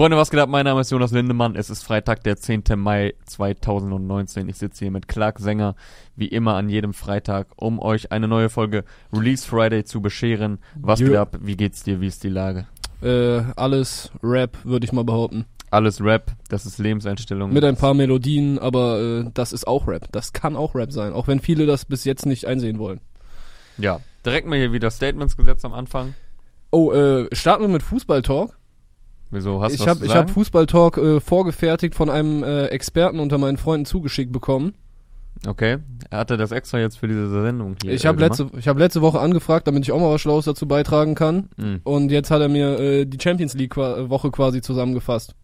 [0.00, 0.48] Freunde, was geht ab?
[0.48, 1.56] Mein Name ist Jonas Lindemann.
[1.56, 2.62] Es ist Freitag, der 10.
[2.76, 4.48] Mai 2019.
[4.48, 5.74] Ich sitze hier mit Clark Sänger,
[6.16, 10.58] wie immer an jedem Freitag, um euch eine neue Folge Release Friday zu bescheren.
[10.74, 11.08] Was Jö.
[11.08, 11.36] geht ab?
[11.42, 12.00] Wie geht's dir?
[12.00, 12.66] Wie ist die Lage?
[13.02, 15.44] Äh, alles Rap, würde ich mal behaupten.
[15.70, 17.52] Alles Rap, das ist Lebenseinstellung.
[17.52, 20.08] Mit ein paar Melodien, aber äh, das ist auch Rap.
[20.12, 23.00] Das kann auch Rap sein, auch wenn viele das bis jetzt nicht einsehen wollen.
[23.76, 26.14] Ja, direkt mal hier wieder Statements gesetzt am Anfang.
[26.70, 28.56] Oh, äh, starten wir mit Fußballtalk.
[29.30, 30.28] Wieso hast du Ich habe ich sagen?
[30.28, 34.74] hab Fußballtalk äh, vorgefertigt von einem äh, Experten unter meinen Freunden zugeschickt bekommen.
[35.46, 35.78] Okay,
[36.10, 37.92] er hatte das extra jetzt für diese Sendung hier.
[37.92, 40.44] Ich habe äh, letzte, ich hab letzte Woche angefragt, damit ich auch mal was Schlaues
[40.44, 41.48] dazu beitragen kann.
[41.56, 41.80] Mhm.
[41.84, 45.34] Und jetzt hat er mir äh, die Champions League qua Woche quasi zusammengefasst.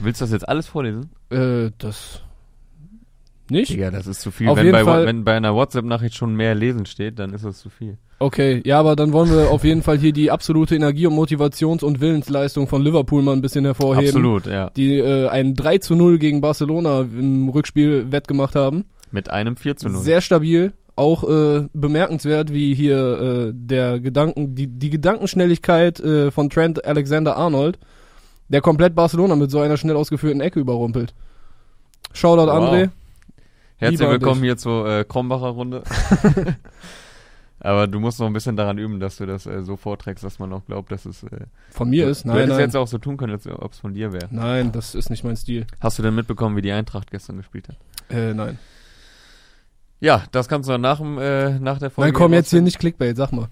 [0.00, 1.10] Willst du das jetzt alles vorlesen?
[1.30, 2.20] Äh, das
[3.48, 3.70] nicht?
[3.70, 4.48] Digga, das ist zu viel.
[4.48, 7.44] Auf wenn, jeden bei, Fall- wenn bei einer WhatsApp-Nachricht schon mehr lesen steht, dann ist
[7.44, 7.96] das zu viel.
[8.20, 11.84] Okay, ja, aber dann wollen wir auf jeden Fall hier die absolute Energie- und Motivations-
[11.84, 14.08] und Willensleistung von Liverpool mal ein bisschen hervorheben.
[14.08, 14.70] Absolut, ja.
[14.70, 18.86] Die äh, ein 3 zu 0 gegen Barcelona im Rückspiel wettgemacht haben.
[19.12, 20.02] Mit einem 4 zu 0.
[20.02, 20.72] Sehr stabil.
[20.96, 27.78] Auch äh, bemerkenswert, wie hier äh, der Gedanken, die, die Gedankenschnelligkeit äh, von Trent Alexander-Arnold,
[28.48, 31.14] der komplett Barcelona mit so einer schnell ausgeführten Ecke überrumpelt.
[32.12, 32.72] Shoutout Wow.
[32.72, 32.90] André.
[33.76, 34.48] Herzlich willkommen dich.
[34.48, 35.84] hier zur äh, Krombacher Runde.
[37.60, 40.38] Aber du musst noch ein bisschen daran üben, dass du das äh, so vorträgst, dass
[40.38, 41.24] man auch glaubt, dass es.
[41.24, 42.60] Äh, Von mir du, ist, du nein, hättest nein.
[42.66, 44.28] jetzt auch so tun können, als ob es von dir wäre.
[44.30, 45.66] Nein, das ist nicht mein Stil.
[45.80, 47.76] Hast du denn mitbekommen, wie die Eintracht gestern gespielt hat?
[48.10, 48.58] Äh, nein.
[50.00, 52.12] Ja, das kannst du dann nach, äh, nach der Folge.
[52.12, 53.48] Nein, komm jetzt hier nicht Clickbait, sag mal.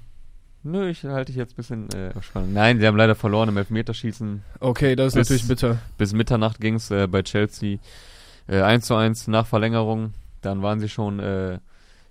[0.62, 2.52] Nö, ich halte dich jetzt ein bisschen äh, auf Spannung.
[2.52, 4.42] Nein, sie haben leider verloren im Elfmeterschießen.
[4.60, 5.78] Okay, das ist Bis- natürlich bitter.
[5.98, 7.78] Bis Mitternacht ging es äh, bei Chelsea
[8.48, 10.12] äh, 1 zu 1 nach Verlängerung.
[10.42, 11.58] Dann waren sie schon, äh,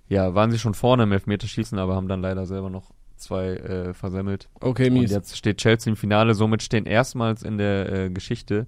[0.08, 3.94] ja, waren sie schon vorne im Elfmeterschießen, aber haben dann leider selber noch zwei äh,
[3.94, 4.48] versemmelt.
[4.60, 5.10] Okay, Und mies.
[5.10, 8.66] jetzt steht Chelsea im Finale, somit stehen erstmals in der äh, Geschichte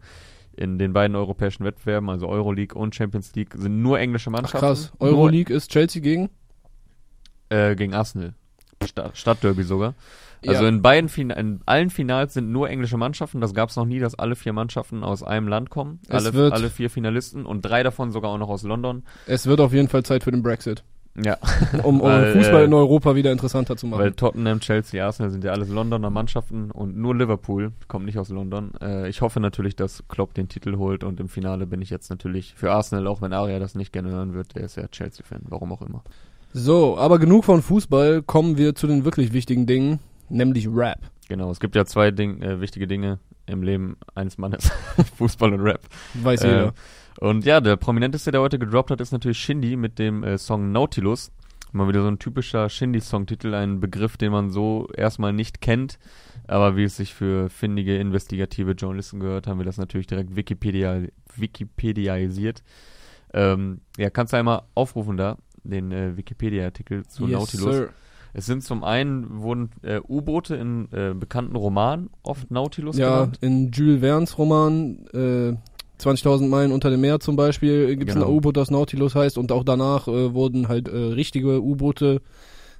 [0.56, 4.66] in den beiden europäischen Wettbewerben, also Euroleague und Champions League, sind nur englische Ach, Mannschaften.
[4.66, 4.92] krass.
[4.98, 6.30] Euroleague ist Chelsea gegen?
[7.48, 8.34] Äh, gegen Arsenal.
[8.84, 9.94] Stadt, Stadtderby sogar.
[10.46, 10.68] Also ja.
[10.68, 13.40] in beiden Fin in allen Finals sind nur englische Mannschaften.
[13.40, 16.00] Das gab es noch nie, dass alle vier Mannschaften aus einem Land kommen.
[16.08, 19.02] Alle, alle vier Finalisten und drei davon sogar auch noch aus London.
[19.26, 20.84] Es wird auf jeden Fall Zeit für den Brexit,
[21.24, 21.36] Ja,
[21.82, 24.00] um, um Weil, Fußball äh, in Europa wieder interessanter zu machen.
[24.00, 28.28] weil Tottenham, Chelsea, Arsenal sind ja alles Londoner Mannschaften und nur Liverpool kommt nicht aus
[28.28, 28.72] London.
[28.80, 32.10] Äh, ich hoffe natürlich, dass Klopp den Titel holt und im Finale bin ich jetzt
[32.10, 34.54] natürlich für Arsenal, auch wenn Aria das nicht gerne hören wird.
[34.54, 36.02] Der ist ja Chelsea-Fan, warum auch immer.
[36.52, 39.98] So, aber genug von Fußball, kommen wir zu den wirklich wichtigen Dingen,
[40.28, 40.98] nämlich Rap.
[41.28, 44.70] Genau, es gibt ja zwei Ding, äh, wichtige Dinge im Leben eines Mannes:
[45.16, 45.80] Fußball und Rap.
[46.14, 46.74] Weiß Äh, jeder.
[47.20, 50.70] Und ja, der prominenteste, der heute gedroppt hat, ist natürlich Shindy mit dem äh, Song
[50.72, 51.32] Nautilus.
[51.72, 55.98] Mal wieder so ein typischer Shindy-Songtitel, ein Begriff, den man so erstmal nicht kennt.
[56.46, 61.02] Aber wie es sich für findige, investigative Journalisten gehört, haben wir das natürlich direkt Wikipedia,
[61.36, 62.62] Wikipediaisiert.
[63.34, 67.74] Ähm, ja, kannst du einmal aufrufen da, den äh, Wikipedia-Artikel zu Nautilus.
[67.76, 67.88] Sir.
[68.32, 73.38] Es sind zum einen, wurden äh, U-Boote in äh, bekannten Romanen oft Nautilus Ja, genannt.
[73.42, 75.56] in Jules Verne's Roman äh,
[76.00, 78.26] 20.000 Meilen unter dem Meer zum Beispiel gibt es Genau.
[78.28, 82.20] ein U-Boot, das Nautilus heißt und auch danach äh, wurden halt äh, richtige U-Boote,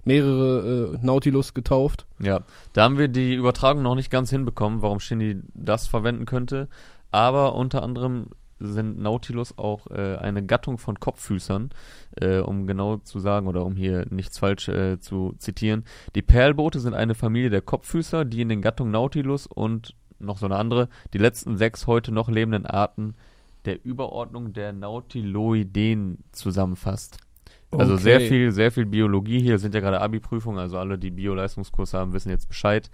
[0.05, 2.07] mehrere äh, Nautilus getauft.
[2.21, 2.41] Ja,
[2.73, 6.69] da haben wir die Übertragung noch nicht ganz hinbekommen, warum Shindy das verwenden könnte.
[7.11, 8.29] Aber unter anderem
[8.61, 11.71] sind Nautilus auch äh, eine Gattung von Kopffüßern,
[12.21, 15.85] äh, um genau zu sagen oder um hier nichts falsch äh, zu zitieren.
[16.15, 20.47] Die Perlboote sind eine Familie der Kopffüßer, die in den Gattungen Nautilus und noch so
[20.47, 23.15] eine andere, die letzten sechs heute noch lebenden Arten
[23.65, 27.19] der Überordnung der Nautiloideen zusammenfasst.
[27.71, 28.03] Also Okay.
[28.03, 32.13] sehr viel, sehr viel Biologie hier, sind ja gerade Abi-Prüfungen, also alle, die Bio-Leistungskurs haben,
[32.15, 32.91] wissen jetzt Bescheid.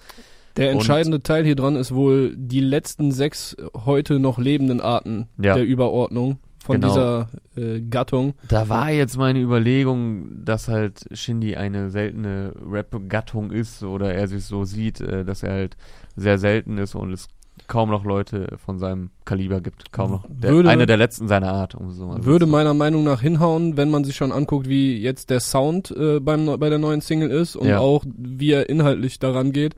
[0.57, 5.29] Der Und- entscheidende Teil hier dran ist wohl die letzten sechs heute noch lebenden Arten
[5.41, 5.55] Ja.
[5.55, 6.89] der Überordnung von Genau.
[6.89, 8.35] dieser äh, Gattung.
[8.49, 14.45] Da war jetzt meine Überlegung, dass halt Shindy eine seltene Rap-Gattung ist oder er sich
[14.45, 15.77] so sieht, äh, dass er halt
[16.17, 17.29] sehr selten ist und es
[17.69, 19.93] kaum noch Leute von seinem Kaliber gibt.
[19.93, 20.25] Kaum noch.
[20.29, 23.05] Der, Würde- eine der letzten seiner Art, um so mal so Würde zu meiner Meinung
[23.05, 26.79] nach hinhauen, wenn man sich schon anguckt, wie jetzt der Sound äh, beim, bei der
[26.79, 27.79] neuen Single ist und Ja.
[27.79, 29.77] auch wie er inhaltlich daran geht.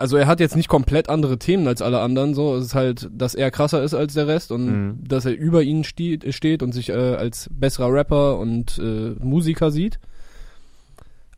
[0.00, 3.08] Also er hat jetzt nicht komplett andere Themen als alle anderen, so es ist halt,
[3.12, 4.98] dass er krasser ist als der Rest und Mhm.
[5.06, 9.70] dass er über ihnen steht, steht und sich äh, als besserer Rapper und äh, Musiker
[9.72, 9.98] sieht.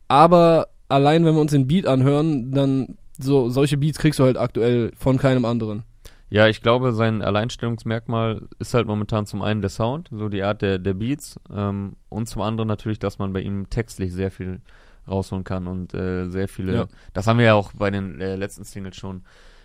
[0.07, 4.37] Aber allein wenn wir uns den Beat anhören, dann so solche Beats kriegst du halt
[4.37, 5.83] aktuell von keinem anderen.
[6.29, 10.61] Ja, ich glaube, sein Alleinstellungsmerkmal ist halt momentan zum einen der Sound, so die Art
[10.61, 14.61] der, der Beats, ähm, und zum anderen natürlich, dass man bei ihm textlich sehr viel
[15.07, 16.87] rausholen kann und äh, sehr viele, Ja.
[17.13, 19.23] das haben wir ja auch bei den äh, letzten Singles schon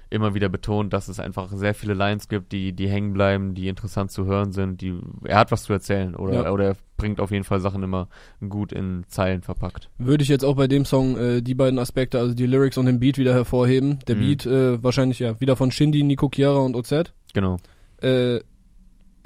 [0.08, 3.66] immer wieder betont, dass es einfach sehr viele Lines gibt, die, die hängen bleiben, die
[3.66, 4.94] interessant zu hören sind, die,
[5.24, 6.50] er hat was zu erzählen oder, Ja.
[6.52, 8.08] oder er bringt auf jeden Fall Sachen immer
[8.48, 9.90] gut in Zeilen verpackt.
[9.98, 12.86] Würde ich jetzt auch bei dem Song äh, die beiden Aspekte, also die Lyrics und
[12.86, 13.98] den Beat wieder hervorheben.
[14.06, 14.20] Der Mhm.
[14.20, 17.12] Beat äh, wahrscheinlich ja wieder von Shindy, Nico Chiara und OZ.
[17.34, 17.56] Genau.
[18.00, 18.40] Äh,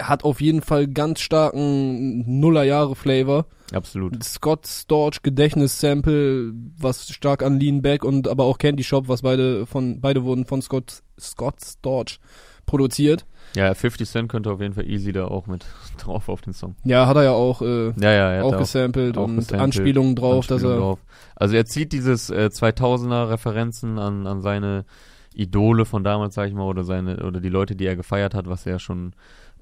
[0.01, 3.45] hat auf jeden Fall ganz starken Nullerjahre-Flavor.
[3.73, 4.21] Absolut.
[4.23, 9.65] Scott Storch Gedächtnis-Sample, was stark an Lean Back und aber auch Candy Shop, was beide
[9.65, 12.19] von beide wurden von Scott Scott Storch
[12.65, 13.25] produziert.
[13.55, 15.65] Ja, 50 Cent könnte auf jeden Fall easy da auch mit
[15.97, 16.75] drauf auf den Song.
[16.83, 20.15] Ja, hat er ja auch, äh, Ja, ja, er auch gesampelt auch und gesampelt, Anspielungen
[20.15, 20.99] drauf, dass Anspielung er drauf.
[21.35, 24.85] Also er zieht dieses äh, 2000er Referenzen an, an seine
[25.33, 28.47] Idole von damals, sag ich mal, oder seine oder die Leute, die er gefeiert hat,
[28.47, 29.13] was er schon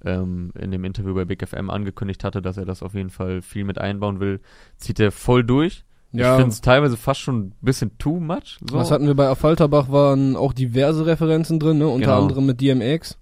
[0.05, 3.41] ähm, in dem Interview bei Big FM angekündigt hatte, dass er das auf jeden Fall
[3.41, 4.39] viel mit einbauen will,
[4.77, 5.83] zieht er voll durch.
[6.11, 8.57] ja, Ich finde es teilweise fast schon ein bisschen too much.
[8.69, 8.75] So.
[8.77, 11.87] was hatten wir bei Affalterbach waren auch diverse Referenzen drin, ne?
[11.87, 12.21] Unter Genau.
[12.21, 13.17] anderem mit DMX.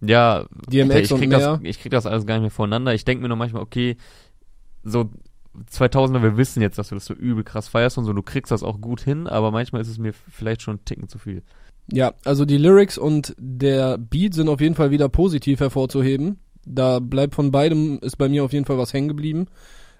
[0.00, 1.38] Ja, DMX Alter, ich und krieg mehr.
[1.38, 2.92] das, ich krieg das alles gar nicht mehr voneinander.
[2.94, 3.96] Ich denke mir nur manchmal, okay,
[4.84, 5.10] so
[5.72, 8.52] 2000er, wir wissen jetzt, dass du das so übel krass feierst und so, du kriegst
[8.52, 11.42] das auch gut hin, aber manchmal ist es mir vielleicht schon ein Ticken zu viel.
[11.92, 16.38] Ja, also die Lyrics und der Beat sind auf jeden Fall wieder positiv hervorzuheben.
[16.64, 19.46] Da bleibt von beidem, ist bei mir auf jeden Fall was hängen geblieben.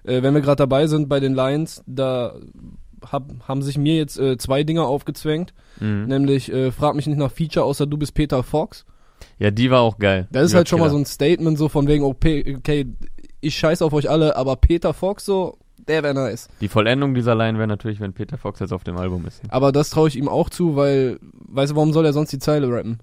[0.03, 2.35] Äh, wenn wir gerade dabei sind bei den Lines, da
[3.11, 5.53] hab, haben sich mir jetzt äh, zwei Dinge aufgezwängt.
[5.79, 6.07] Mhm.
[6.07, 8.85] Nämlich, äh, frag mich nicht nach Feature, außer du bist Peter Fox.
[9.39, 10.27] Ja, die war auch geil.
[10.31, 10.97] Das ist halt schon mal Killer.
[10.97, 12.85] so ein Statement so von wegen, okay, okay
[13.39, 15.57] ich scheiß auf euch alle, aber Peter Fox so,
[15.87, 16.47] der wäre nice.
[16.61, 19.41] Die Vollendung dieser Line wäre natürlich, wenn Peter Fox jetzt auf dem Album ist.
[19.49, 22.39] Aber das traue ich ihm auch zu, weil, weißt du, warum soll er sonst die
[22.39, 22.99] Zeile rappen?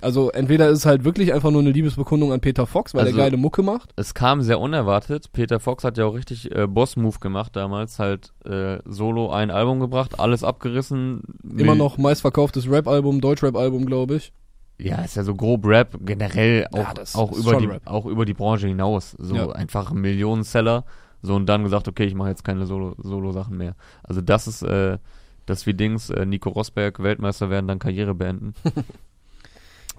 [0.00, 3.16] Also entweder ist es halt wirklich einfach nur eine Liebesbekundung an Peter Fox, weil Also-
[3.16, 3.92] er geile Mucke macht.
[3.96, 5.32] Es kam sehr unerwartet.
[5.32, 9.80] Peter Fox hat ja auch richtig äh, Boss-Move gemacht damals, halt äh, solo ein Album
[9.80, 11.22] gebracht, alles abgerissen.
[11.56, 14.32] Immer noch meistverkauftes Rap-Album, Deutsch-Rap-Album, glaube ich.
[14.78, 17.82] Ja, ist ja so grob Rap, generell auch, Ja, das auch, ist über die, Rap.
[17.86, 19.12] auch über die Branche hinaus.
[19.18, 19.48] So Ja.
[19.52, 20.84] einfach ein Millionenseller.
[21.24, 23.74] So und dann gesagt, okay, ich mache jetzt keine Solo- Solo-Sachen mehr.
[24.02, 24.98] Also das ist, äh,
[25.46, 28.54] das wie Dings, äh, Nico Rosberg, Weltmeister werden, dann Karriere beenden.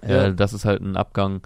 [0.06, 0.26] Ja.
[0.26, 1.40] äh, das ist halt ein Abgang,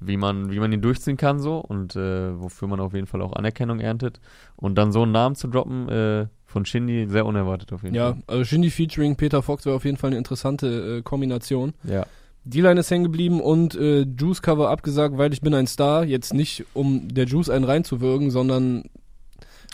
[0.00, 3.22] wie man, wie man ihn durchziehen kann so und äh, wofür man auf jeden Fall
[3.22, 4.20] auch Anerkennung erntet.
[4.56, 8.12] Und dann so einen Namen zu droppen, äh, von Shindy, sehr unerwartet auf jeden Ja,
[8.14, 8.22] Fall.
[8.26, 11.72] also Shindy featuring Peter Fox wäre auf jeden Fall eine interessante äh, Kombination.
[11.84, 12.04] Ja.
[12.50, 16.04] Die Line ist hängen geblieben und äh, Juice Cover abgesagt, weil ich bin ein Star.
[16.04, 18.84] Jetzt nicht, um der Juice einen reinzuwirken, sondern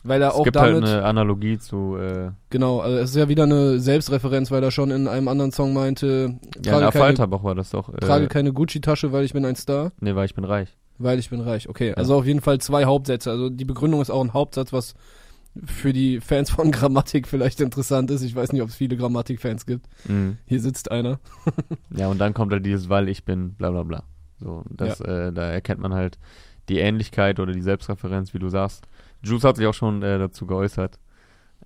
[0.02, 3.16] weil er Es auch gibt damit, halt eine Analogie zu, äh, genau, also es ist
[3.16, 7.42] ja wieder eine Selbstreferenz, weil er schon in einem anderen Song meinte, ja, in Affalterbach
[7.42, 7.88] war das doch.
[7.88, 9.92] Äh, trage keine Gucci-Tasche, weil ich bin ein Star.
[10.00, 10.68] nee, weil ich bin reich.
[10.98, 11.94] Weil ich bin reich, okay.
[11.94, 13.30] Also auf jeden Fall zwei Hauptsätze.
[13.30, 14.94] Also die Begründung ist auch ein Hauptsatz, was
[15.64, 18.22] für die Fans von Grammatik vielleicht interessant ist.
[18.22, 19.86] Ich weiß nicht, ob es viele Grammatik-Fans gibt.
[20.08, 20.38] Mhm.
[20.46, 21.20] Hier sitzt einer.
[21.96, 24.02] Ja, und dann kommt halt dieses, weil ich bin, bla bla bla.
[24.40, 26.18] So, das, äh, da erkennt man halt
[26.68, 28.86] die Ähnlichkeit oder die Selbstreferenz, wie du sagst.
[29.22, 30.98] Juice hat sich auch schon äh, dazu geäußert.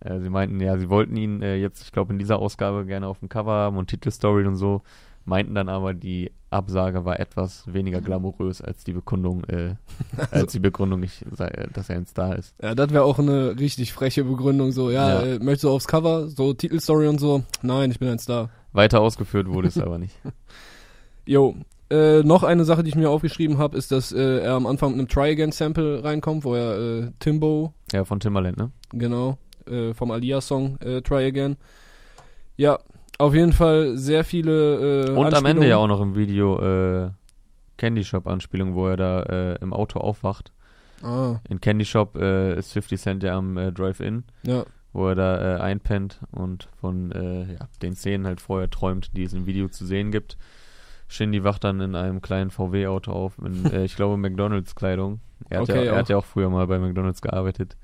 [0.01, 3.07] Äh, sie meinten, ja, sie wollten ihn äh, jetzt, ich glaube, in dieser Ausgabe gerne
[3.07, 4.83] auf dem Cover haben und Titelstory und so,
[5.29, 9.75] meinten dann aber, die Absage war etwas weniger glamourös als die Bekundung, äh,
[10.31, 12.55] als die Begründung, ich, sei, äh, dass er ein Star ist.
[12.63, 14.73] Ja, das wäre auch eine richtig freche Begründung.
[14.73, 15.35] So, ja, Ja.
[15.35, 16.29] Äh, möchtest du aufs Cover?
[16.29, 17.43] So Titelstory und so?
[17.63, 18.51] Nein, ich bin ein Star.
[18.73, 20.17] Weiter ausgeführt wurde es aber nicht.
[21.27, 21.55] Jo.
[21.91, 24.91] Äh, noch eine Sache, die ich mir aufgeschrieben habe, ist, dass äh, er am Anfang
[24.93, 28.71] mit einem Try Again Sample reinkommt, wo er äh, Timbo Ja, von Timbaland, ne?
[28.93, 29.37] Genau,
[29.67, 31.57] äh, vom Alia-Song äh, Try Again.
[32.57, 32.79] Ja,
[33.19, 37.11] auf jeden Fall sehr viele äh, Und am Ende ja auch noch im Video äh,
[37.77, 40.53] Candy Shop Anspielung, wo er da äh, im Auto aufwacht.
[41.03, 44.65] Ah, In Candy Shop äh, ist 50 Cent ja am äh, Drive-In, ja.
[44.93, 49.33] wo er da äh, einpennt und von ja, den Szenen halt vorher träumt, die es
[49.33, 50.37] im Video zu sehen gibt.
[51.09, 55.21] Shindy wacht dann in einem kleinen VW-Auto auf, in, ich glaube, McDonalds-Kleidung.
[55.49, 57.77] Er, Okay, ja, er hat ja auch früher mal bei McDonalds gearbeitet.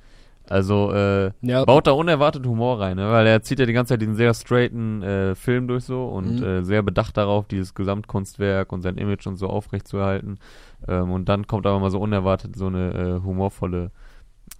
[0.48, 3.10] Also, äh, Ja, baut da unerwartet Humor rein, ne?
[3.10, 6.40] weil er zieht ja die ganze Zeit diesen sehr straighten äh, Film durch so und
[6.40, 6.44] Mhm.
[6.44, 10.38] äh, sehr bedacht darauf, dieses Gesamtkunstwerk und sein Image und so aufrechtzuerhalten.
[10.86, 13.90] Ähm, und dann kommt aber mal so unerwartet so eine äh, humorvolle,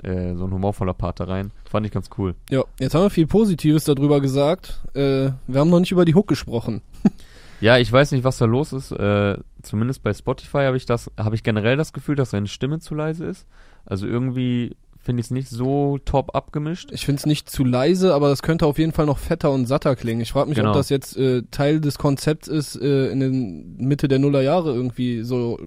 [0.03, 1.50] äh, so ein humorvoller Part da rein.
[1.69, 2.35] Fand ich ganz cool.
[2.49, 4.81] ja, jetzt haben wir viel Positives darüber gesagt.
[4.95, 6.81] Äh, wir haben noch nicht über die Hook gesprochen.
[7.61, 8.91] Ja, ich weiß nicht, was da los ist.
[8.93, 12.79] Äh, zumindest bei Spotify habe ich das, habe ich generell das Gefühl, dass seine Stimme
[12.81, 13.47] zu leise ist.
[13.87, 16.90] Also irgendwie finde ich es nicht so top abgemischt.
[16.92, 19.66] Ich finde es nicht zu leise, aber das könnte auf jeden Fall noch fetter und
[19.66, 20.20] satter klingen.
[20.23, 20.70] Ich frage mich, Genau.
[20.70, 25.23] ob das jetzt äh, Teil des Konzepts ist, äh, in den Mitte der Nullerjahre irgendwie
[25.23, 25.58] so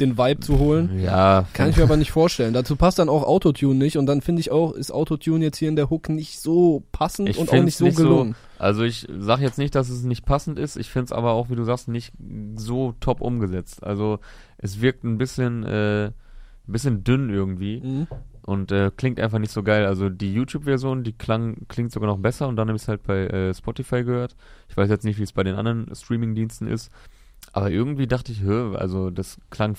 [0.00, 1.00] den Vibe zu holen.
[1.02, 2.52] Ja, Kann ich mir aber nicht vorstellen.
[2.52, 5.70] Dazu passt dann auch Autotune nicht und dann finde ich auch, ist Autotune jetzt hier
[5.70, 8.34] in der Hook nicht so passend Ich und auch nicht so nicht so- gelungen.
[8.58, 10.76] Also ich sag jetzt nicht, dass es nicht passend ist.
[10.76, 12.12] Ich finde es aber auch, wie du sagst, nicht
[12.56, 13.82] so top umgesetzt.
[13.82, 14.18] Also
[14.58, 16.10] es wirkt ein bisschen, äh,
[16.72, 18.06] bisschen dünn irgendwie Mhm.
[18.42, 19.86] und äh, klingt einfach nicht so geil.
[19.86, 23.02] Also die YouTube-Version, die klang, klingt sogar noch besser und dann habe ich es halt
[23.04, 24.36] bei äh, Spotify gehört.
[24.68, 26.90] Ich weiß jetzt nicht, wie es bei den anderen Streaming-Diensten ist.
[27.52, 29.76] Aber irgendwie dachte ich, also das klang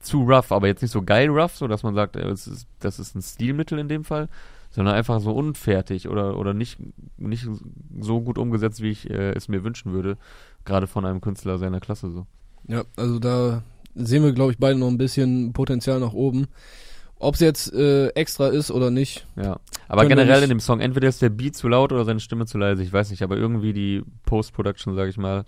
[0.00, 2.66] zu rough, aber jetzt nicht so geil rough, so dass man sagt, äh, es ist,
[2.80, 4.28] das ist ein Stilmittel in dem Fall,
[4.70, 6.78] sondern einfach so unfertig oder, oder nicht,
[7.18, 7.46] nicht
[8.00, 10.16] so gut umgesetzt, wie ich äh, es mir wünschen würde.
[10.64, 12.26] Gerade von einem Künstler seiner Klasse so.
[12.66, 13.62] Ja, also da
[13.96, 16.46] sehen wir, glaube ich, beide noch ein bisschen Potenzial nach oben.
[17.18, 19.26] Ob es jetzt äh, extra ist oder nicht.
[19.36, 19.58] Ja.
[19.88, 22.58] Aber generell in dem Song, entweder ist der Beat zu laut oder seine Stimme zu
[22.58, 25.44] leise, ich weiß nicht, aber irgendwie die Post-Production, sage ich mal,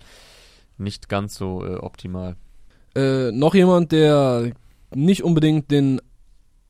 [0.79, 2.35] nicht ganz so äh, optimal.
[2.95, 4.51] Äh, noch jemand, der
[4.95, 6.01] nicht unbedingt den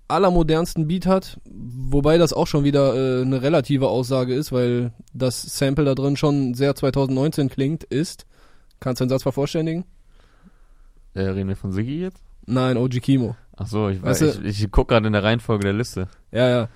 [0.10, 5.42] allermodernsten Beat hat, wobei das auch schon wieder äh, eine relative Aussage ist, weil das
[5.42, 8.26] Sample da drin schon sehr 2019 klingt, ist.
[8.80, 9.86] Kannst du den Satz vervollständigen?
[11.20, 12.24] Äh, reden wir von Siggi jetzt?
[12.46, 13.36] Nein, OG Kimo.
[13.58, 16.08] Ach so, ich weiß, Weißt ich, ich guck gerade in der Reihenfolge der Liste.
[16.32, 16.70] Ja, ja.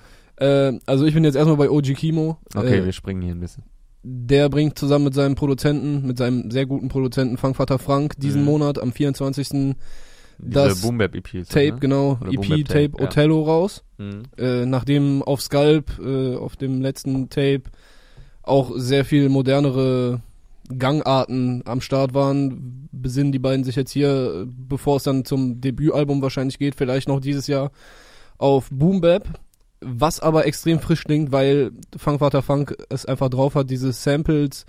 [0.70, 2.38] Äh, also ich bin jetzt erstmal bei OG Kimo.
[2.56, 3.64] Okay, äh, wir springen hier ein bisschen.
[4.04, 8.48] der bringt zusammen mit seinem Produzenten, mit seinem sehr guten Produzenten Funkvater Frank diesen Mhm.
[8.48, 9.50] Monat am 24.
[9.50, 9.76] Diese
[10.40, 11.80] das Boom Bap EP das, Tape, ne?
[11.80, 13.06] genau, Oder EP Tape, Tape ja.
[13.06, 13.84] Othello raus.
[13.98, 14.24] Mhm.
[14.38, 17.64] Äh, nachdem auf Sculp, äh, auf dem letzten Tape,
[18.42, 20.22] auch sehr viel modernere
[20.77, 26.22] Gangarten am Start waren, besinnen die beiden sich jetzt hier, bevor es dann zum Debütalbum
[26.22, 27.72] wahrscheinlich geht, vielleicht noch dieses Jahr,
[28.38, 29.27] auf Boom Bap.
[29.82, 34.65] Was aber extrem frisch klingt, weil Funkvater Funk es einfach drauf hat, diese Samples,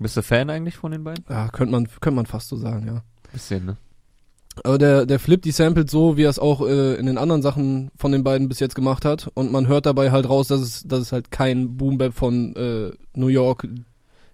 [0.00, 1.24] Bist du Fan eigentlich von den beiden?
[1.30, 3.02] ja, könnte man, könnte man fast so sagen, ja.
[3.32, 3.76] Bisschen, ne?
[4.64, 7.42] Aber der, der flippt die Samples so, wie er es auch äh, in den anderen
[7.42, 9.30] Sachen von den beiden bis jetzt gemacht hat.
[9.34, 12.56] Und man hört dabei halt raus, dass es, dass es halt kein Boom Bap von
[12.56, 13.68] äh, New York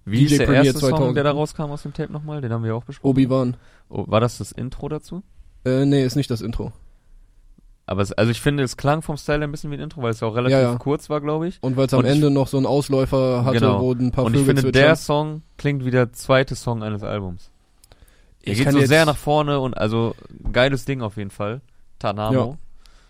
[0.05, 1.17] Wie DJ ist der Premier erste Song, 2000.
[1.17, 2.41] der da rauskam aus dem Tape nochmal?
[2.41, 3.11] Den haben wir auch besprochen.
[3.11, 3.57] Obi-Wan.
[3.89, 5.23] Oh, war das das Intro dazu?
[5.65, 6.73] Äh, nee, ist nicht das Intro.
[7.87, 10.11] Aber es, also ich finde, es klang vom Style ein bisschen wie ein Intro, weil
[10.11, 10.77] es ja auch relativ Ja, ja.
[10.79, 11.59] kurz war, glaube ich.
[11.63, 13.81] Und weil es am Und Ende noch so einen Ausläufer hatte, Genau.
[13.81, 14.97] wo ein paar Und ich Vögel finde, der.
[14.97, 17.51] Song klingt wie der zweite Song eines Albums.
[18.43, 20.15] Er Ich geht kann so sehr nach vorne und also
[20.53, 21.61] geiles Ding auf jeden Fall.
[21.99, 22.33] Tanamo.
[22.35, 22.59] Ja,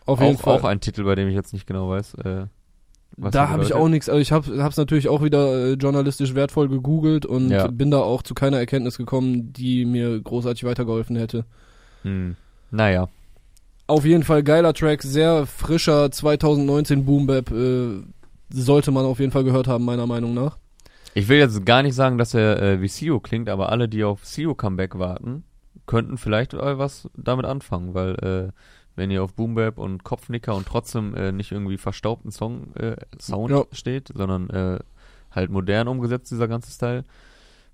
[0.06, 0.58] Auf jeden auch, Fall.
[0.60, 2.14] auch ein Titel, bei dem ich jetzt nicht genau weiß.
[2.14, 2.46] Äh,
[3.16, 6.34] was da habe ich auch nichts, also ich habe es natürlich auch wieder äh, journalistisch
[6.34, 7.68] wertvoll gegoogelt und Ja.
[7.68, 11.44] bin da auch zu keiner Erkenntnis gekommen, die mir großartig weitergeholfen hätte.
[12.02, 12.36] Hm.
[12.70, 13.08] Naja.
[13.86, 18.02] Auf jeden Fall geiler Track, sehr frischer 2019 Boom Bap, äh,
[18.50, 20.56] sollte man auf jeden Fall gehört haben, meiner Meinung nach.
[21.14, 24.02] Ich will jetzt gar nicht sagen, dass er äh, wie Sio klingt, aber alle, die
[24.02, 25.44] auf Sio Comeback warten,
[25.86, 28.52] könnten vielleicht äh, was damit anfangen, weil äh,
[28.96, 32.96] wenn ihr auf Boom Bap und Kopfnicker und trotzdem äh, nicht irgendwie verstaubten Song äh,
[33.20, 33.64] Sound Ja.
[33.72, 34.78] steht, sondern äh,
[35.30, 37.04] halt modern umgesetzt dieser ganze Style,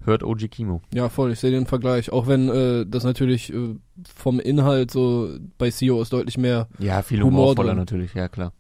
[0.05, 0.81] hört OG Kimo.
[0.95, 2.11] Ja, voll, ich sehe den Vergleich.
[2.11, 3.77] Auch wenn äh, das natürlich äh,
[4.15, 6.69] vom Inhalt so bei CEO ist deutlich mehr.
[6.79, 8.53] Ja, viel Humor humorvoller natürlich, ja klar.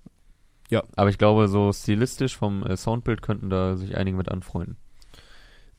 [0.68, 0.84] Ja.
[0.96, 4.76] Aber ich glaube, so stilistisch vom äh, Soundbild könnten da sich einige mit anfreunden.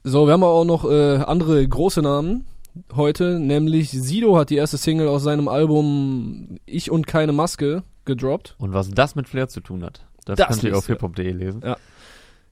[0.03, 2.45] So, wir haben aber auch noch äh, andere große Namen
[2.95, 8.55] heute, nämlich Sido hat die erste Single aus seinem Album Ich und keine Maske gedroppt.
[8.57, 11.61] Und was das mit Flair zu tun hat, das, Das könnt ihr auf hiphop.de lesen.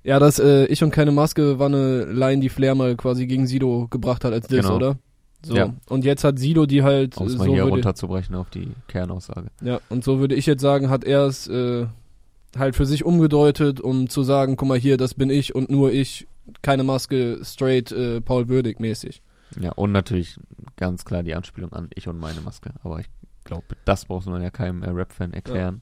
[0.04, 3.48] Ja, das äh, Ich und keine Maske war eine Line, die Flair mal quasi gegen
[3.48, 4.76] Sido gebracht hat als Diss, Genau.
[4.76, 4.98] oder?
[5.46, 5.56] So.
[5.56, 5.74] Ja.
[5.88, 8.50] Und jetzt hat Sido die halt Um es äh, mal so hier würde, runterzubrechen auf
[8.50, 9.48] die Kernaussage.
[9.62, 11.86] Ja, und so würde ich jetzt sagen, hat er es äh,
[12.58, 15.92] halt für sich umgedeutet, um zu sagen, guck mal hier, das bin ich und nur
[15.94, 16.28] ich,
[16.62, 19.22] keine Maske, straight äh, Paul Würdig mäßig.
[19.60, 20.38] Ja, und natürlich
[20.78, 22.72] ganz klar die Anspielung an ich und meine Maske.
[22.84, 23.08] Aber ich
[23.44, 25.82] glaube, das braucht man ja keinem äh, Rap-Fan erklären.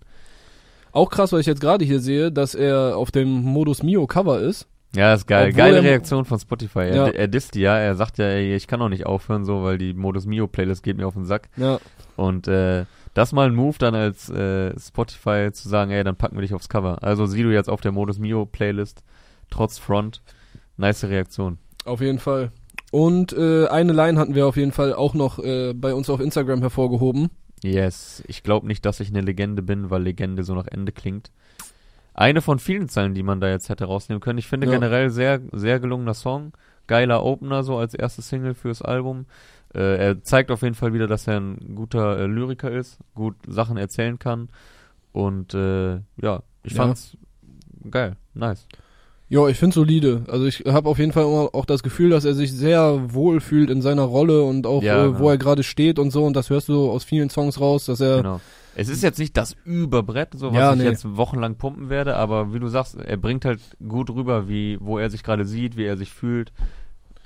[0.91, 4.39] Auch krass, weil ich jetzt gerade hier sehe, dass er auf dem Modus Mio Cover
[4.39, 4.67] ist.
[4.95, 5.49] Ja, ist geil.
[5.49, 6.79] Obwohl Geile Reaktion von Spotify.
[6.79, 7.07] Er, Ja.
[7.09, 9.77] er disst die ja, er sagt ja, ey, ich kann auch nicht aufhören so, weil
[9.77, 11.49] die Modus Mio Playlist geht mir auf den Sack.
[11.57, 11.79] Ja,
[12.15, 16.35] Und äh, das mal ein Move dann als äh, Spotify zu sagen, ey, dann packen
[16.37, 17.03] wir dich aufs Cover.
[17.03, 19.03] Also sieh du jetzt auf der Modus Mio Playlist,
[19.49, 20.21] trotz Front.
[20.77, 21.57] Nice Reaktion.
[21.85, 22.51] auf jeden Fall.
[22.91, 26.19] Und äh, eine Line hatten wir auf jeden Fall auch noch äh, bei uns auf
[26.21, 27.29] Instagram hervorgehoben.
[27.63, 31.31] Yes, ich glaube nicht, dass ich eine Legende bin, weil Legende so nach Ende klingt.
[32.13, 34.39] Eine von vielen Zeilen, die man da jetzt hätte rausnehmen können.
[34.39, 34.73] Ich finde Ja.
[34.73, 36.53] generell sehr, sehr gelungener Song.
[36.87, 39.25] Geiler Opener so als erste Single fürs Album.
[39.75, 43.35] Äh, er zeigt auf jeden Fall wieder, dass er ein guter äh, Lyriker ist, gut
[43.47, 44.49] Sachen erzählen kann.
[45.11, 46.83] Und äh, ja, ich Ja.
[46.83, 47.17] fand's
[47.91, 48.65] geil, nice.
[49.29, 50.23] Ja, ich finde solide.
[50.29, 53.41] Also ich habe auf jeden Fall immer auch das Gefühl, dass er sich sehr wohl
[53.41, 55.19] fühlt in seiner Rolle und auch Ja, äh, genau.
[55.19, 56.23] wo er gerade steht und so.
[56.25, 58.39] Und das hörst du aus vielen Songs raus, dass er Genau.
[58.79, 60.85] Es ist jetzt nicht das Überbrett, so was Ja, ich nee.
[60.85, 64.99] jetzt wochenlang pumpen werde, aber wie du sagst, er bringt halt gut rüber, wie, wo
[64.99, 66.53] er sich gerade sieht, wie er sich fühlt.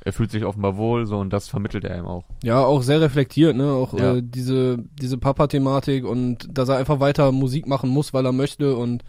[0.03, 2.23] Er fühlt sich offenbar wohl, so, und das vermittelt er ihm auch.
[2.41, 3.65] ja auch sehr reflektiert, ne?
[3.73, 4.15] Auch Ja.
[4.15, 8.75] äh, diese diese Papa-Thematik und dass er einfach weiter Musik machen muss, weil er möchte
[8.77, 9.03] und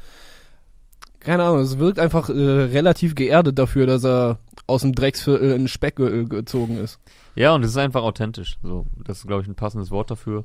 [1.23, 5.69] keine Ahnung, es wirkt einfach äh, relativ geerdet dafür, dass er aus dem Drecksviertel in
[5.69, 6.99] Speck ge gezogen ist.
[7.35, 8.59] Ja, und es ist einfach authentisch.
[8.62, 10.45] So, das ist, glaube ich, ein passendes Wort dafür.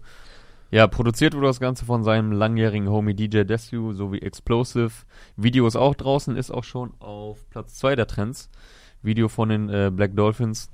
[0.70, 4.92] Ja, produziert wurde das Ganze von seinem langjährigen Homie DJ Desu sowie Explosive.
[5.38, 8.50] Video ist auch draußen, ist auch schon auf Platz 2 der Trends.
[9.02, 10.70] Video von den äh, Black Dolphins.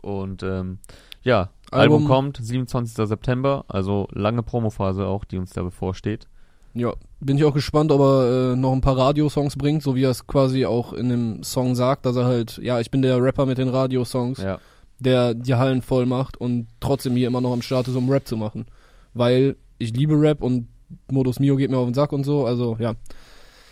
[0.00, 0.78] Und ähm,
[1.22, 3.06] ja, Album, Album- kommt 27.
[3.06, 6.28] September, also lange Promophase auch, die uns da bevorsteht.
[6.72, 10.04] Ja, bin ich auch gespannt, ob er äh, noch ein paar Radiosongs bringt, so wie
[10.04, 13.22] er es quasi auch in dem Song sagt, dass er halt, ja, ich bin der
[13.22, 14.58] Rapper mit den Radiosongs, Ja,
[14.98, 18.26] der die Hallen voll macht und trotzdem hier immer noch am Start ist, um Rap
[18.26, 18.66] zu machen.
[19.14, 20.68] Weil ich liebe Rap und
[21.10, 22.94] Modus Mio geht mir auf den Sack und so, also ja.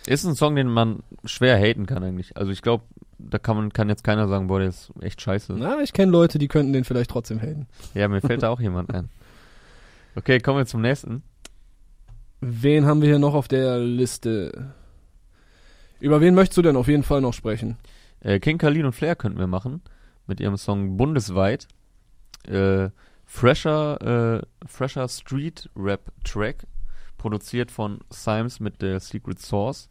[0.05, 2.37] ist ein Song, den man schwer haten kann eigentlich.
[2.37, 2.83] Also ich glaube,
[3.17, 5.53] da kann man kann jetzt keiner sagen, boah, der ist echt scheiße.
[5.57, 7.67] Na, ich kenne Leute, die könnten den vielleicht trotzdem haten.
[7.93, 9.09] Ja, mir fällt da auch jemand ein.
[10.17, 11.23] Okay, kommen wir zum nächsten.
[12.41, 14.73] Wen haben wir hier noch auf der Liste?
[15.99, 17.77] Über wen möchtest du denn auf jeden Fall noch sprechen?
[18.19, 19.81] Äh, King Khalil und Flair könnten wir machen.
[20.27, 21.67] Mit ihrem Song Bundesweit.
[22.47, 22.89] Äh,
[23.25, 26.67] fresher, äh, fresher Street Rap Track.
[27.17, 29.89] Produziert von Symes mit der Secret Source.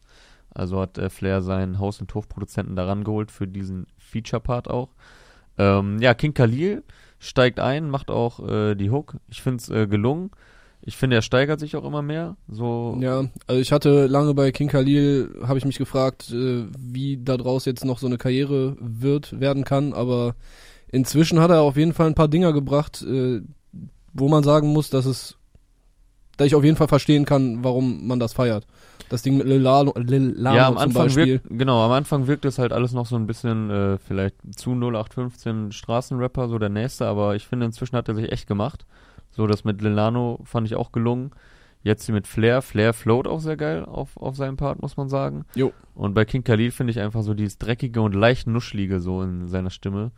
[0.51, 4.91] Also hat äh, Flair seinen Haus- und Hofproduzenten daran geholt für diesen Feature-Part auch.
[5.59, 6.85] Ähm, ja, King Khalil
[7.19, 9.17] steigt ein, macht auch äh, die Hook.
[9.29, 10.31] Ich finde es äh, gelungen.
[10.87, 12.37] Ich finde, er steigert sich auch immer mehr.
[12.47, 17.17] So, Ja, also ich hatte lange bei King Khalil, habe ich mich gefragt, äh, wie
[17.17, 20.35] da draus jetzt noch so eine Karriere wird, werden kann, aber
[20.89, 23.41] inzwischen hat er auf jeden Fall ein paar Dinger gebracht, äh,
[24.13, 25.39] wo man sagen muss, dass es,
[26.37, 28.67] dass ich auf jeden Fall verstehen kann, warum man das feiert.
[29.09, 32.45] Das Ding mit Lil Lano, Lil Lano ja, am Anfang wirkt, genau, am Anfang wirkt
[32.45, 37.07] es halt alles noch so ein bisschen, äh, vielleicht zu 0815 Straßenrapper, so der nächste,
[37.07, 38.85] aber ich finde, inzwischen hat er sich echt gemacht.
[39.35, 41.33] So, das mit Lilano fand ich auch gelungen.
[41.83, 42.63] Jetzt hier mit Flair.
[42.63, 45.45] Flair float auch sehr geil auf, auf seinem Part, muss man sagen.
[45.55, 45.73] Jo.
[45.95, 49.49] Und bei King Khalil finde ich einfach so dieses dreckige und leicht nuschlige so in
[49.49, 50.13] seiner Stimme.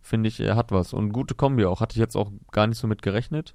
[0.00, 0.94] Finde ich, er hat was.
[0.94, 1.80] Und gute Kombi auch.
[1.80, 3.54] Hatte ich jetzt auch gar nicht so mit gerechnet.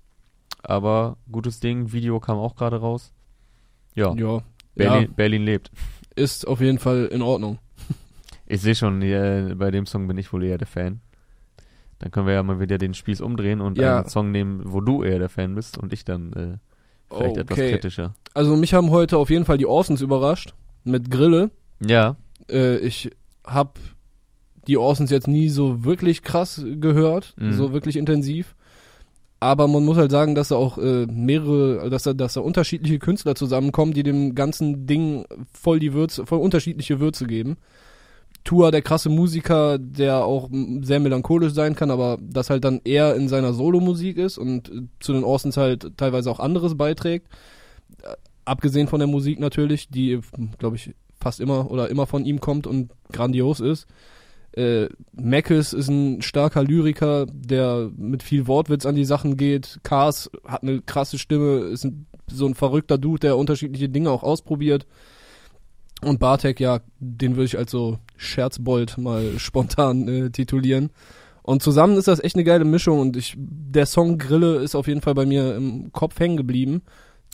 [0.63, 1.91] Aber gutes Ding.
[1.91, 3.11] Video kam auch gerade raus.
[3.95, 4.43] Ja, Ja,
[4.75, 5.71] Berlin, ja, Berlin lebt.
[6.15, 7.57] ist auf jeden Fall in Ordnung.
[8.45, 11.01] Ich sehe schon, äh, bei dem Song bin ich wohl eher der Fan.
[11.99, 13.99] Dann können wir ja mal wieder den Spieß umdrehen und Ja.
[13.99, 16.57] einen Song nehmen, wo du eher der Fan bist und ich dann äh,
[17.15, 17.71] vielleicht etwas Okay.
[17.71, 18.13] kritischer.
[18.33, 21.49] Also mich haben heute auf jeden Fall die Orsons überrascht mit Grille.
[21.85, 22.15] Ja,
[22.49, 23.11] Äh, ich
[23.45, 23.79] hab
[24.67, 27.53] die Orsons jetzt nie so wirklich krass gehört, Mhm.
[27.53, 28.55] so wirklich intensiv.
[29.39, 32.99] Aber man muss halt sagen, dass da auch äh, mehrere, dass da, dass da unterschiedliche
[32.99, 37.57] Künstler zusammenkommen, die dem ganzen Ding voll die Würze, voll unterschiedliche Würze geben.
[38.47, 40.49] Tua, der krasse Musiker, der auch
[40.81, 44.81] sehr melancholisch sein kann, aber das halt dann eher in seiner Solomusik ist und äh,
[45.01, 47.27] zu den Orsons halt teilweise auch anderes beiträgt.
[48.01, 50.21] Äh, abgesehen von der Musik natürlich, die,
[50.59, 53.85] glaube ich, fast immer oder immer von ihm kommt und grandios ist.
[54.53, 59.81] Äh, Mackes ist ein starker Lyriker, der mit viel Wortwitz an die Sachen geht.
[59.83, 64.23] Cars hat eine krasse Stimme, ist ein, so ein verrückter Dude, der unterschiedliche Dinge auch
[64.23, 64.87] ausprobiert.
[66.01, 70.89] Und Bartek, ja, den würde ich als so Scherzbold mal spontan äh, titulieren.
[71.43, 74.87] Und zusammen ist das echt eine geile Mischung und ich, der Song Grille ist auf
[74.87, 76.81] jeden Fall bei mir im Kopf hängen geblieben.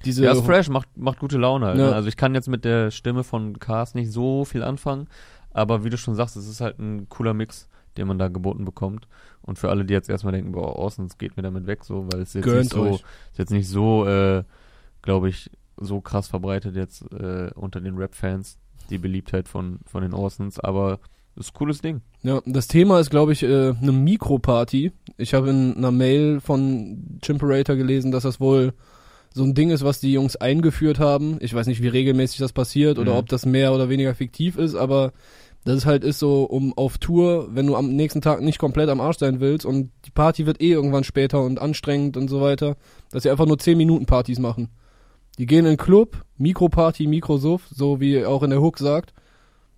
[0.06, 1.80] Diese ja, ist fresh, macht, macht gute Laune halt.
[1.80, 1.88] Ja.
[1.88, 1.96] Ne?
[1.96, 5.08] Also ich kann jetzt mit der Stimme von Cars nicht so viel anfangen,
[5.52, 8.65] aber wie du schon sagst, es ist halt ein cooler Mix, den man da geboten
[8.65, 9.08] bekommt.
[9.41, 12.22] Und für alle, die jetzt erstmal denken, boah, Orsons geht mir damit weg, so, weil
[12.22, 13.04] es jetzt Gönnt nicht so, euch.
[13.32, 14.43] ist jetzt nicht so, äh,
[15.02, 18.58] glaube ich, so krass verbreitet jetzt äh, unter den Rap-Fans,
[18.89, 21.00] die Beliebtheit von, von den Orsons, aber
[21.36, 22.02] ist ein cooles Ding.
[22.22, 24.91] Ja, das Thema ist, glaube ich, äh, eine Mikroparty.
[25.17, 28.74] Ich habe in einer Mail von Chimperator gelesen, dass das wohl
[29.34, 31.38] so ein Ding ist, was die Jungs eingeführt haben.
[31.41, 33.17] Ich weiß nicht, wie regelmäßig das passiert oder Mhm.
[33.17, 35.12] ob das mehr oder weniger fiktiv ist, aber
[35.65, 38.89] das ist halt ist so, um auf Tour, wenn du am nächsten Tag nicht komplett
[38.89, 42.41] am Arsch sein willst und die Party wird eh irgendwann später und anstrengend und so
[42.41, 42.76] weiter,
[43.12, 44.69] dass sie einfach nur 10 Minuten Partys machen.
[45.39, 49.13] Die gehen in den Club, Mikroparty, Mikrosuff, so wie auch in der Hook sagt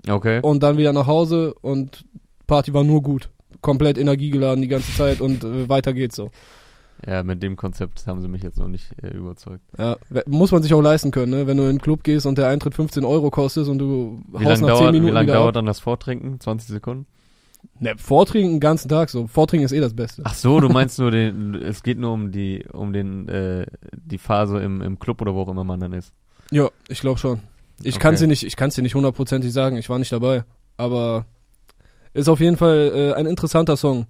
[0.09, 0.39] Okay.
[0.41, 2.05] und dann wieder nach Hause und
[2.47, 3.29] Party war nur gut.
[3.61, 6.29] Komplett energiegeladen die ganze Zeit und äh, weiter geht's so.
[7.07, 9.61] Ja, mit dem Konzept haben sie mich jetzt noch nicht äh, überzeugt.
[9.77, 11.47] Ja, muss man sich auch leisten können, ne?
[11.47, 14.45] Wenn du in einen Club gehst und der Eintritt 15 Euro kostet und du Wie
[14.45, 15.53] haust lange nach 10 dauert, wie Minuten lang wieder dauert ab.
[15.55, 16.39] dann das Vortrinken?
[16.39, 17.05] 20 Sekunden?
[17.79, 19.27] Ne, Vortrinken den ganzen Tag so.
[19.27, 20.21] Vortrinken ist eh das Beste.
[20.25, 24.17] Ach so, du meinst nur den, es geht nur um die, um den, äh, die
[24.17, 26.13] Phase im, im Club oder wo auch immer man dann ist.
[26.51, 27.41] Ja, ich glaube schon.
[27.83, 28.01] Ich Okay.
[28.03, 30.45] kann's dir nicht, ich kann's dir nicht hundertprozentig sagen, ich war nicht dabei.
[30.77, 31.25] Aber
[32.13, 34.07] ist auf jeden Fall äh, ein interessanter Song.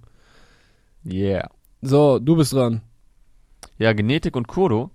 [1.04, 1.50] Yeah.
[1.82, 2.82] So, du bist dran.
[3.78, 4.90] Ja, Genetik und Kurdo,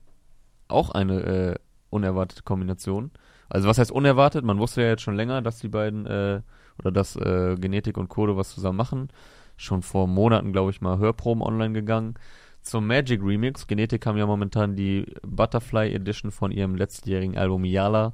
[0.69, 1.55] auch eine äh,
[1.89, 3.11] unerwartete Kombination.
[3.49, 4.45] Also was heißt unerwartet?
[4.45, 6.41] Man wusste ja jetzt schon länger, dass die beiden äh,
[6.79, 9.09] oder dass äh, Genetik und Kurdo was zusammen machen.
[9.57, 12.15] Schon vor Monaten, glaube ich, mal Hörproben online gegangen.
[12.61, 13.67] Zum Magic Remix.
[13.67, 18.13] Genetik haben ja momentan die Butterfly Edition von ihrem letztjährigen Album Yala.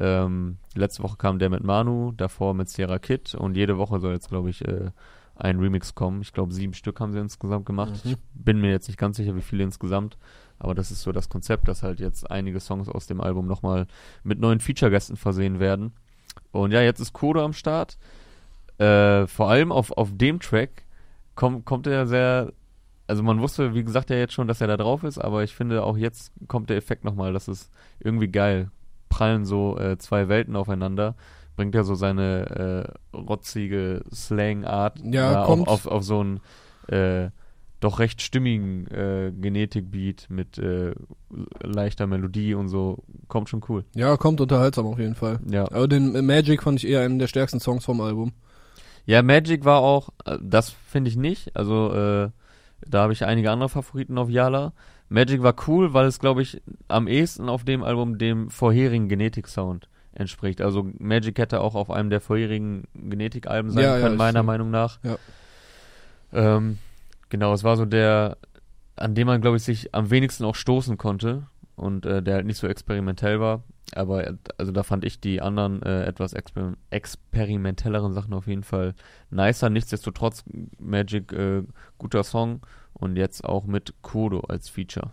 [0.00, 4.12] Ähm, letzte Woche kam der mit Manu, davor mit Sierra Kid und jede Woche soll
[4.12, 4.90] jetzt, glaube ich, äh,
[5.34, 6.20] ein Remix kommen.
[6.22, 8.04] Ich glaube, sieben Stück haben sie insgesamt gemacht.
[8.04, 8.10] Mhm.
[8.10, 10.18] Ich bin mir jetzt nicht ganz sicher, wie viele insgesamt.
[10.58, 13.86] Aber das ist so das Konzept, dass halt jetzt einige Songs aus dem Album nochmal
[14.24, 15.92] mit neuen Feature-Gästen versehen werden.
[16.52, 17.98] Und ja, jetzt ist Kodo am Start.
[18.78, 20.84] Äh, vor allem auf, auf dem Track
[21.34, 22.52] kommt, kommt er sehr.
[23.06, 25.54] Also man wusste, wie gesagt, ja jetzt schon, dass er da drauf ist, aber ich
[25.54, 27.70] finde auch jetzt kommt der Effekt nochmal, das ist
[28.00, 28.70] irgendwie geil.
[29.08, 31.14] Prallen so äh, zwei Welten aufeinander,
[31.56, 36.40] bringt ja so seine äh, rotzige Slang-Art Ja, auf, auf, auf so einen
[36.88, 37.30] äh,
[37.80, 40.94] doch recht stimmigen äh, Genetik-Beat mit äh,
[41.62, 43.04] leichter Melodie und so.
[43.28, 43.84] Kommt schon cool.
[43.94, 45.38] Ja, kommt unterhaltsam auf jeden Fall.
[45.48, 45.64] Ja.
[45.70, 48.32] Aber den äh, Magic fand ich eher einen der stärksten Songs vom Album.
[49.06, 51.56] Ja, Magic war auch, äh, das finde ich nicht.
[51.56, 52.30] Also, äh,
[52.86, 54.72] da habe ich einige andere Favoriten auf Yala.
[55.08, 59.88] Magic war cool, weil es, glaube ich, am ehesten auf dem Album dem vorherigen Genetik-Sound
[60.12, 60.60] entspricht.
[60.60, 64.42] Also Magic hätte auch auf einem der vorherigen Genetik-Alben sein Ja, ja, können, ich- meiner
[64.42, 64.98] Meinung nach.
[65.04, 65.16] Ja.
[66.32, 66.78] Ähm,
[67.28, 68.38] genau, es war so der,
[68.96, 72.46] an dem man, glaube ich, sich am wenigsten auch stoßen konnte und äh, der halt
[72.46, 73.62] nicht so experimentell war.
[73.94, 78.64] Aber äh, also da fand ich die anderen äh, etwas exper experimentelleren Sachen auf jeden
[78.64, 78.94] Fall
[79.30, 79.70] nicer.
[79.70, 80.44] Nichtsdestotrotz
[80.78, 81.62] Magic äh,
[81.96, 82.60] guter Song
[82.92, 85.12] und jetzt auch mit Kodo als Feature.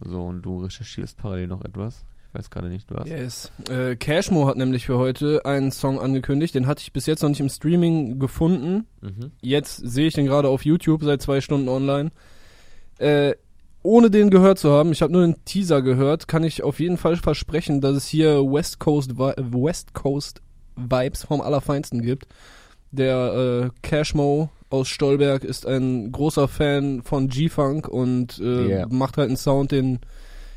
[0.00, 2.04] So und du recherchierst parallel noch etwas.
[2.36, 3.08] Ich weiß gerade nicht was.
[3.08, 3.50] Yes.
[3.70, 6.54] Äh, Cashmo hat nämlich für heute einen Song angekündigt.
[6.54, 8.84] Den hatte ich bis jetzt noch nicht im Streaming gefunden.
[9.00, 9.32] Mhm.
[9.40, 12.10] Jetzt sehe ich den gerade auf YouTube seit zwei Stunden online.
[12.98, 13.34] Äh,
[13.82, 16.98] ohne den gehört zu haben, ich habe nur den Teaser gehört, kann ich auf jeden
[16.98, 20.42] Fall versprechen, dass es hier West Coast, Vi- West Coast
[20.76, 22.26] Vibes vom Allerfeinsten gibt.
[22.90, 28.86] Der äh, Cashmo aus Stolberg ist ein großer Fan von G-Funk und äh, Yeah.
[28.90, 30.00] macht halt einen Sound, den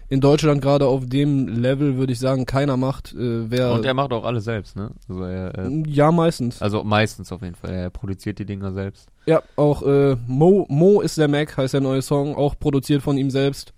[0.10, 3.14] in Deutschland gerade auf dem Level, würde ich sagen, keiner macht.
[3.14, 4.92] Äh, wer, Und er macht auch alles selbst, ne?
[5.08, 6.62] Also er, äh, ja, meistens.
[6.62, 7.70] also meistens auf jeden Fall.
[7.72, 9.08] Er produziert die Dinger selbst.
[9.28, 13.18] Ja, auch äh, Mo, Mo ist der Mac, heißt der neue Song, auch produziert von
[13.18, 13.74] ihm selbst.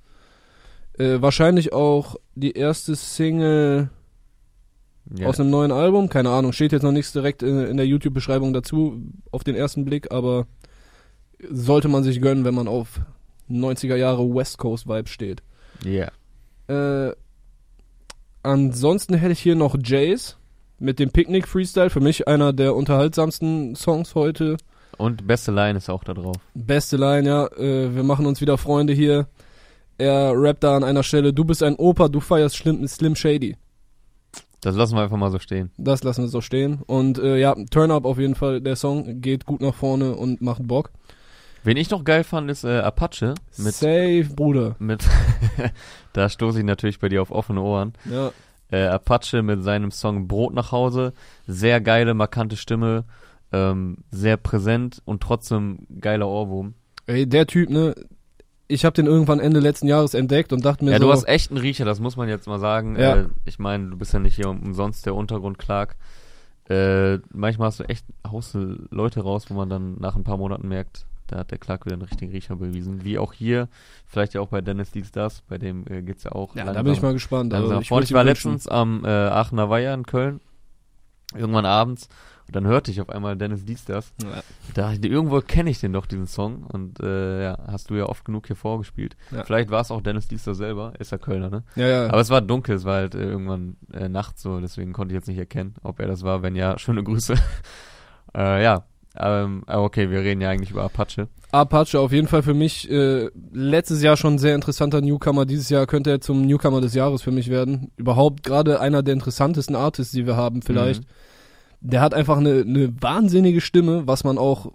[0.97, 3.89] Äh, wahrscheinlich auch die erste Single
[5.13, 5.27] Ja.
[5.27, 8.53] aus einem neuen Album, keine Ahnung, steht jetzt noch nichts direkt in, in der YouTube-Beschreibung
[8.53, 10.47] dazu, auf den ersten Blick, aber
[11.49, 13.01] sollte man sich gönnen, wenn man auf
[13.49, 15.41] 90er Jahre West Coast Vibe steht.
[15.83, 16.09] Ja.
[16.71, 17.15] Äh,
[18.43, 20.37] ansonsten hätte ich hier noch Jace
[20.79, 24.57] mit dem Picnic Freestyle, für mich einer der unterhaltsamsten Songs heute.
[24.97, 26.37] Und beste Line ist auch da drauf.
[26.53, 27.47] Beste Line, ja.
[27.47, 29.27] Äh, wir machen uns wieder Freunde hier.
[29.97, 33.55] Er rappt da an einer Stelle, du bist ein Opa, du feierst Slim, Slim Shady.
[34.61, 35.71] Das lassen wir einfach mal so stehen.
[35.77, 36.81] Das lassen wir so stehen.
[36.85, 40.41] Und äh, ja, Turn Up auf jeden Fall, der Song geht gut nach vorne und
[40.41, 40.91] macht Bock.
[41.63, 43.35] Wen ich noch geil fand, ist äh, Apache.
[43.57, 44.75] Mit, Safe, Bruder.
[44.79, 45.07] mit
[46.13, 47.93] da stoße ich natürlich bei dir auf offene Ohren.
[48.09, 48.31] Ja,
[48.71, 51.13] Äh, Apache mit seinem Song Brot nach Hause.
[51.45, 53.03] Sehr geile, markante Stimme.
[53.51, 56.73] Ähm, sehr präsent und trotzdem geiler Ohrwurm.
[57.05, 57.93] ey, der Typ, ne,
[58.69, 61.27] ich habe den irgendwann Ende letzten Jahres entdeckt und dachte mir Ja, so, du hast
[61.27, 62.97] echt einen Riecher, das muss man jetzt mal sagen.
[62.97, 63.15] Ja.
[63.17, 65.97] Äh, ich meine, du bist ja nicht hier umsonst der Untergrund Clark.
[66.69, 70.37] Äh, manchmal hast du echt haust du Leute raus, wo man dann nach ein paar
[70.37, 73.03] Monaten merkt, da hat der Clark wieder einen richtigen Riecher bewiesen.
[73.03, 73.69] Wie auch hier,
[74.05, 76.83] vielleicht ja auch bei Dennis Dietz das, bei dem äh, geht's ja auch ja, da
[76.83, 77.53] bin ich mal gespannt.
[77.53, 80.41] langsam Also, ich Ich war letztens am äh, Aachener Weiher in Köln,
[81.33, 82.09] irgendwann abends,
[82.51, 84.13] und dann hörte ich auf einmal Dennis Dietz das.
[84.21, 84.43] Ja.
[84.73, 86.63] Da dachte ich, irgendwo kenne ich den doch, diesen Song.
[86.63, 89.15] Und äh, ja, hast du ja oft genug hier vorgespielt.
[89.31, 89.45] Ja.
[89.45, 91.63] Vielleicht war es auch Dennis Diester selber, ist ja Kölner, ne?
[91.77, 92.07] Ja, ja.
[92.09, 95.17] Aber es war dunkel, es war halt äh, irgendwann äh, nachts so, deswegen konnte ich
[95.17, 96.41] jetzt nicht erkennen, ob er das war.
[96.41, 97.35] Wenn ja, schöne Grüße.
[98.35, 98.83] äh, ja,
[99.17, 101.27] ähm, aber okay, wir reden ja eigentlich über Apache.
[101.51, 105.45] Apache auf jeden Fall für mich äh, letztes Jahr schon ein sehr interessanter Newcomer.
[105.45, 107.91] Dieses Jahr könnte er zum Newcomer des Jahres für mich werden.
[107.97, 111.01] Überhaupt gerade einer der interessantesten Artists, die wir haben vielleicht.
[111.01, 111.07] Mhm.
[111.81, 114.71] Der hat einfach eine, eine wahnsinnige Stimme, was man auch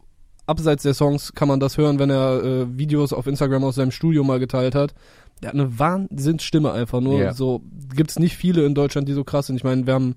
[0.47, 3.91] abseits der Songs kann man das hören, wenn er äh, Videos auf Instagram aus seinem
[3.91, 4.95] Studio mal geteilt hat.
[5.43, 7.21] Der hat eine Wahnsinnsstimme einfach nur.
[7.21, 7.33] Ja.
[7.33, 7.63] So
[7.95, 9.57] gibt's nicht viele in Deutschland, die so krass sind.
[9.57, 10.15] Ich meine, wir haben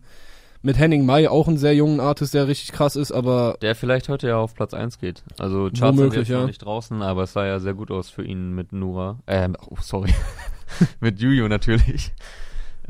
[0.61, 4.09] mit Henning Mai auch einen sehr jungen Artist, der richtig krass ist, aber Der vielleicht
[4.09, 5.23] heute ja auf Platz 1 geht.
[5.39, 6.47] Also Charts sind Womöglich, jetzt noch ja.
[6.47, 9.19] nicht draußen, aber es sah ja sehr gut aus für ihn mit Nura.
[9.27, 10.13] Ähm, oh, sorry.
[10.99, 12.11] mit Juju natürlich.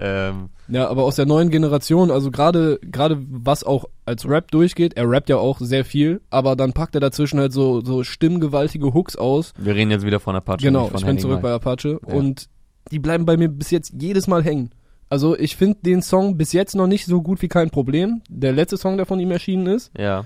[0.02, 4.96] Ähm, ja, aber aus der neuen Generation, also gerade gerade was auch als Rap durchgeht,
[4.96, 8.94] er rappt ja auch sehr viel, aber dann packt er dazwischen halt so so stimmgewaltige
[8.94, 9.54] Hooks aus.
[9.58, 10.60] wir reden jetzt wieder von Apache.
[10.60, 11.56] Genau, von ich bin Henning zurück bei Mai.
[11.56, 12.14] Apache Ja.
[12.14, 12.48] und
[12.92, 14.72] die bleiben bei mir bis jetzt jedes Mal hängen.
[15.10, 18.22] Also ich finde den Song bis jetzt noch nicht so gut wie kein Problem.
[18.30, 20.26] Der letzte Song, der von ihm erschienen ist, Ja.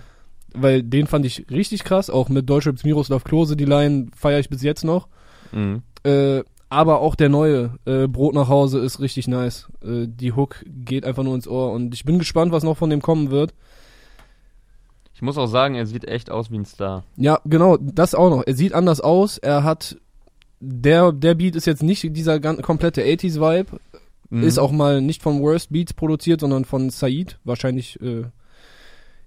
[0.53, 4.49] weil den fand ich richtig krass, auch mit Deutschraps Miroslav Klose, die Line feiere ich
[4.49, 5.07] bis jetzt noch.
[5.53, 5.83] Mhm.
[6.03, 9.67] Äh, aber auch der neue äh, Brot nach Hause ist richtig nice.
[9.83, 12.89] Äh, die Hook geht einfach nur ins Ohr und ich bin gespannt, was noch von
[12.89, 13.53] dem kommen wird.
[15.15, 17.03] Ich muss auch sagen, er sieht echt aus wie ein Star.
[17.15, 18.43] Ja, genau, das auch noch.
[18.45, 19.37] Er sieht anders aus.
[19.37, 19.97] Er hat
[20.59, 23.79] der der Beat ist jetzt nicht dieser gan- komplette 80s Vibe,
[24.33, 24.43] Mhm.
[24.43, 27.37] ist auch mal nicht von Worst Beats produziert, sondern von Said.
[27.43, 28.23] Wahrscheinlich äh,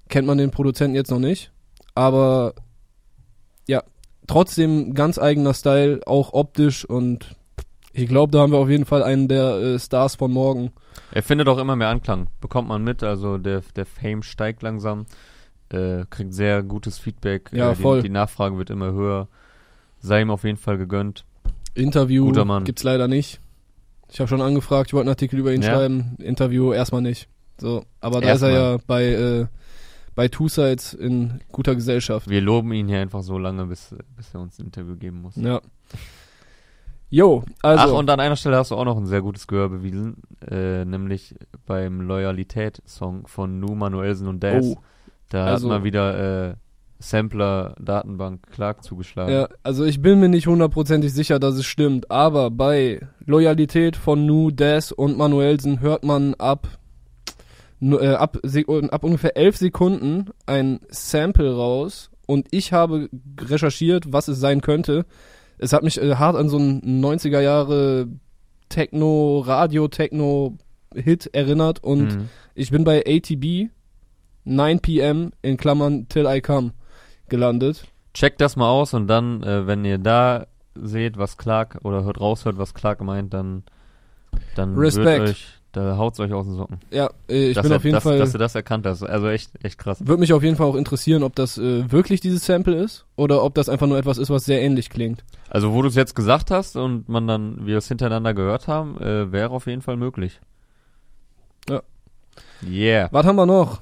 [0.09, 1.53] kennt man den Produzenten jetzt noch nicht,
[1.95, 2.55] aber
[3.69, 3.85] ja,
[4.27, 7.37] trotzdem ganz eigener Style, auch optisch und
[7.93, 10.73] ich glaube, da haben wir auf jeden Fall einen der äh, Stars von morgen.
[11.13, 12.27] Er findet auch immer mehr Anklang.
[12.41, 15.07] Bekommt man mit, also der, der Fame steigt langsam.
[15.71, 17.51] Äh, kriegt sehr gutes Feedback.
[17.53, 18.03] Ja, äh, voll.
[18.03, 19.29] Die, die Nachfrage wird immer höher.
[20.01, 21.25] Sei ihm auf jeden Fall gegönnt.
[21.75, 22.65] Interview Guter Mann.
[22.65, 23.41] gibt's leider nicht.
[24.11, 25.75] Ich habe schon angefragt, ich wollte einen Artikel über ihn Ja.
[25.75, 26.17] schreiben.
[26.19, 27.29] Interview erstmal nicht.
[27.59, 28.73] So, aber da ist er Erstmal.
[28.73, 29.05] ja bei
[29.43, 29.47] äh,
[30.15, 32.29] bei Two Sides in guter Gesellschaft.
[32.29, 35.37] Wir loben ihn hier einfach so lange, bis, bis er uns ein Interview geben muss.
[35.37, 35.61] Ja.
[37.09, 39.69] Jo, also Ach, und an einer Stelle hast du auch noch ein sehr gutes Gehör
[39.69, 40.17] bewiesen,
[40.51, 44.65] äh, nämlich beim Loyalität-Song von Nu, Manuelsen und Daz.
[44.67, 44.79] oh,
[45.29, 46.55] da also- hat mal wieder äh,
[46.99, 49.33] Sampler, Datenbank, Clark zugeschlagen.
[49.33, 54.25] ja, also ich bin mir nicht hundertprozentig sicher, dass es stimmt, aber bei Loyalität von
[54.27, 56.69] Nu, Des und Manuelsen hört man ab
[57.83, 58.39] äh, ab,
[58.91, 65.05] ab ungefähr elf Sekunden ein Sample raus und ich habe recherchiert, was es sein könnte.
[65.59, 68.09] Es hat mich äh, hart an so einen 90er Jahre
[68.71, 72.29] Techno, Radio-Techno-Hit erinnert und Mhm.
[72.55, 73.69] ich bin bei ATB
[74.45, 75.33] 9 p.m.
[75.43, 76.73] in Klammern Till I Come
[77.29, 77.87] gelandet.
[78.15, 82.21] Checkt das mal aus und dann, äh, wenn ihr da seht, was Clark oder hört
[82.21, 83.65] raushört, was Clark meint, dann,
[84.55, 85.07] dann Respekt.
[85.07, 86.79] wird euch, da haut's euch aus den Socken.
[86.91, 89.03] Ja, äh, ich dass bin er, auf jeden dass, Fall dass du das erkannt hast.
[89.03, 90.07] Also echt, echt krass.
[90.07, 93.43] Würde mich auf jeden Fall auch interessieren, ob das äh, wirklich dieses Sample ist oder
[93.43, 95.25] ob das einfach nur etwas ist, was sehr ähnlich klingt.
[95.51, 98.99] Also wo du es jetzt gesagt hast und man dann, wir es hintereinander gehört haben,
[99.01, 100.41] äh, wäre auf jeden Fall möglich.
[101.69, 101.83] Ja.
[102.67, 103.09] Yeah.
[103.13, 103.81] Was haben wir noch?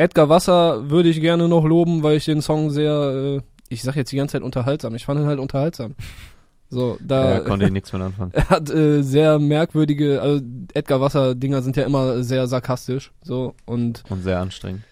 [0.00, 3.96] Edgar Wasser würde ich gerne noch loben, weil ich den Song sehr, äh, ich sag
[3.96, 4.94] jetzt die ganze Zeit unterhaltsam.
[4.94, 5.94] Ich fand ihn halt unterhaltsam.
[6.70, 8.30] So, da Ja, konnte ich nichts mit anfangen.
[8.34, 10.40] er hat äh, sehr merkwürdige, also
[10.72, 14.82] Edgar Wasser Dinger sind ja immer sehr sarkastisch, so und Und sehr anstrengend.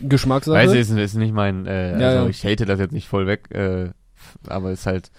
[0.00, 0.54] Geschmackssache.
[0.56, 2.30] Weiß ich, ist, ist nicht mein, äh, Ja, also ja.
[2.30, 3.90] ich hate das jetzt nicht voll weg, äh,
[4.46, 5.10] aber ist halt,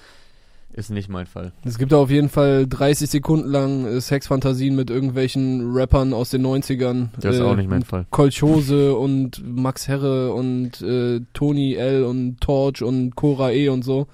[0.77, 1.51] ist nicht mein Fall.
[1.65, 6.45] Es gibt auf jeden Fall 30 Sekunden lang äh, Sexfantasien mit irgendwelchen Rappern aus den
[6.45, 7.07] 90ern.
[7.19, 8.05] Das ist äh, auch nicht mein Fall.
[8.11, 14.07] Kolchose und Max Herre und äh, Tony L und Torch und Cora E und so.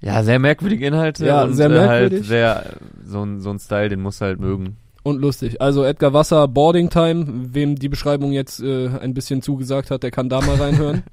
[0.00, 2.26] Ja, sehr merkwürdige Inhalte Ja, und sehr äh, halt merkwürdig.
[2.26, 4.76] sehr, so ein, so ein Style, den musst du halt mögen.
[5.02, 5.60] Und lustig.
[5.60, 10.10] Also Edgar Wasser, Boarding Time, wem die Beschreibung jetzt äh, ein bisschen zugesagt hat, der
[10.10, 11.02] kann da mal reinhören.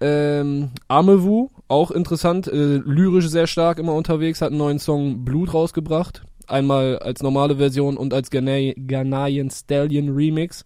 [0.00, 5.52] ähm, Amewu, auch interessant, äh, lyrisch sehr stark immer unterwegs, hat einen neuen Song Blut
[5.52, 6.22] rausgebracht.
[6.46, 10.64] Einmal als normale Version und als Ghana Ghanaian Stallion Remix,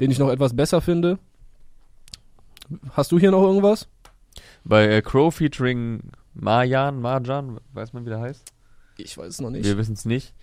[0.00, 1.18] den ich noch etwas besser finde.
[2.92, 3.88] Hast du hier noch irgendwas?
[4.64, 6.00] Bei äh, Crow featuring
[6.34, 8.52] Marjan, Marjan, weiß man wie der heißt?
[8.96, 9.64] Ich weiß es noch nicht.
[9.64, 10.34] Wir wissen es nicht.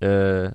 [0.00, 0.52] Äh,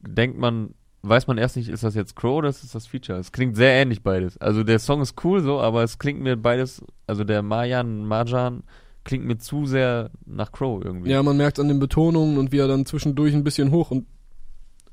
[0.00, 3.18] denkt man, weiß man erst nicht, ist das jetzt Crow oder ist das das Feature?
[3.18, 4.38] Es klingt sehr ähnlich beides.
[4.38, 8.62] Also der Song ist cool so, aber es klingt mir beides, also der Marjan, Marjan
[9.04, 11.10] klingt mir zu sehr nach Crow irgendwie.
[11.10, 14.06] Ja, man merkt an den Betonungen und wie er dann zwischendurch ein bisschen hoch und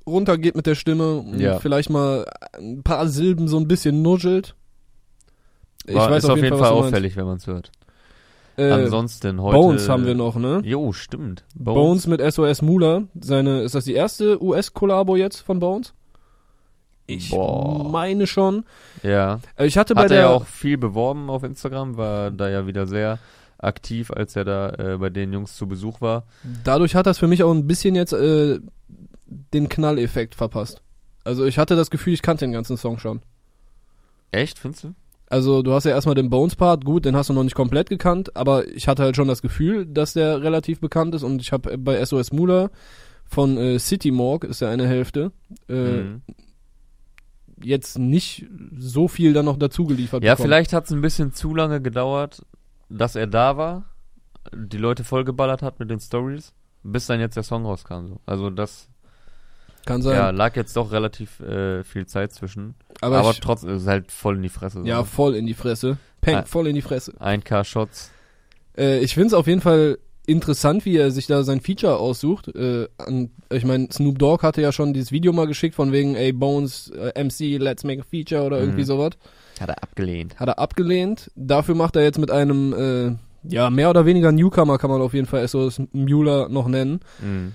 [0.07, 1.59] runter geht mit der Stimme und Ja.
[1.59, 2.25] vielleicht mal
[2.57, 4.55] ein paar Silben so ein bisschen nuschelt.
[5.85, 6.85] Ich War, weiß ist auf jeden Fall, meinst.
[6.87, 7.71] auffällig, wenn man es hört.
[8.57, 9.57] Äh, Ansonsten heute.
[9.57, 10.61] Bones haben wir noch, ne?
[10.65, 11.45] Jo, stimmt.
[11.55, 12.07] Bones.
[12.07, 13.03] mit SOS Mula.
[13.21, 15.93] Seine, ist das die erste US-Kollabo jetzt von Bones?
[17.09, 17.89] Ich Boah.
[17.89, 18.65] meine schon.
[19.03, 19.39] Ja.
[19.57, 22.67] Ich hatte bei Hat er der ja auch viel beworben auf Instagram, war da ja
[22.67, 23.19] wieder sehr
[23.57, 26.23] aktiv, als er da äh, bei den Jungs zu Besuch war.
[26.63, 28.59] dadurch hat das für mich auch ein bisschen jetzt äh,
[29.53, 30.81] den Knalleffekt verpasst.
[31.23, 33.21] Also ich hatte das Gefühl, ich kannte den ganzen Song schon.
[34.31, 34.93] Echt, findest du?
[35.29, 38.35] Also du hast ja erstmal den Bones-Part, gut, den hast du noch nicht komplett gekannt,
[38.35, 41.77] aber ich hatte halt schon das Gefühl, dass der relativ bekannt ist und ich habe
[41.77, 42.71] bei SOS Mula
[43.25, 45.31] von äh, City Morgue, ist ja eine Hälfte,
[45.67, 46.21] äh, Mhm.
[47.63, 48.45] Jetzt nicht
[48.77, 50.47] so viel dann noch dazu geliefert Ja, bekommen.
[50.47, 52.45] vielleicht hat es ein bisschen zu lange gedauert,
[52.89, 53.85] dass er da war,
[54.53, 58.07] die Leute vollgeballert hat mit den Stories, bis dann jetzt der Song rauskam.
[58.07, 58.19] So.
[58.25, 58.89] Also das
[59.85, 60.15] Kann sein.
[60.15, 62.75] ja, lag jetzt doch relativ äh, viel Zeit zwischen.
[63.01, 64.79] aber Aber, ich, trotzdem ist es halt voll in die Fresse.
[64.81, 64.85] So.
[64.87, 65.97] ja, voll in die Fresse.
[66.21, 67.13] Peng, voll in die Fresse.
[67.19, 68.11] 1K Shots.
[68.77, 72.47] Äh, ich find's auf jeden Fall interessant, wie er sich da sein Feature aussucht.
[72.55, 76.15] Äh, an, ich meine, Snoop Dogg hatte ja schon dieses Video mal geschickt von wegen,
[76.15, 78.85] ey, Bones, äh, MC, let's make a feature oder irgendwie Mhm.
[78.85, 79.11] sowas.
[79.59, 80.39] Hat er abgelehnt.
[80.39, 81.31] Hat er abgelehnt.
[81.35, 83.15] Dafür macht er jetzt mit einem, äh,
[83.53, 86.99] ja, mehr oder weniger Newcomer kann man auf jeden Fall SOS Mueller noch nennen.
[87.21, 87.53] Mhm.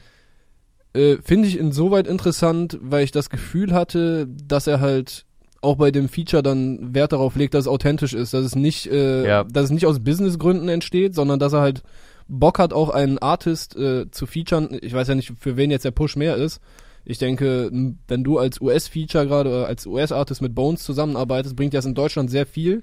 [0.95, 5.25] Äh, Finde ich insoweit interessant, weil ich das Gefühl hatte, dass er halt
[5.61, 8.87] auch bei dem Feature dann Wert darauf legt, dass es authentisch ist, dass es nicht,
[8.87, 9.45] äh, Ja.
[9.45, 11.83] dass es nicht aus Businessgründen entsteht, sondern dass er halt
[12.29, 14.79] Bock hat, auch einen Artist äh, zu featuren.
[14.83, 16.61] Ich weiß ja nicht, für wen jetzt der Push mehr ist.
[17.05, 17.71] Ich denke,
[18.09, 22.31] wenn du als US-Feature gerade oder als US-Artist mit Bones zusammenarbeitest, bringt das in Deutschland
[22.31, 22.83] sehr viel.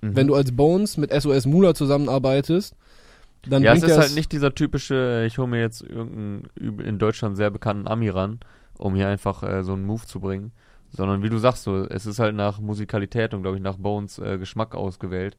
[0.00, 0.16] Mhm.
[0.16, 2.74] Wenn du als Bones mit SOS Mula zusammenarbeitest,
[3.48, 6.48] dann ja, es bringt ist das halt nicht dieser typische, ich hole mir jetzt irgendeinen
[6.80, 8.40] in Deutschland sehr bekannten Ami ran,
[8.76, 10.52] um hier einfach äh, so einen Move zu bringen.
[10.92, 14.18] Sondern wie du sagst, so, es ist halt nach Musikalität und glaube ich nach Bones
[14.18, 15.36] äh, Geschmack ausgewählt.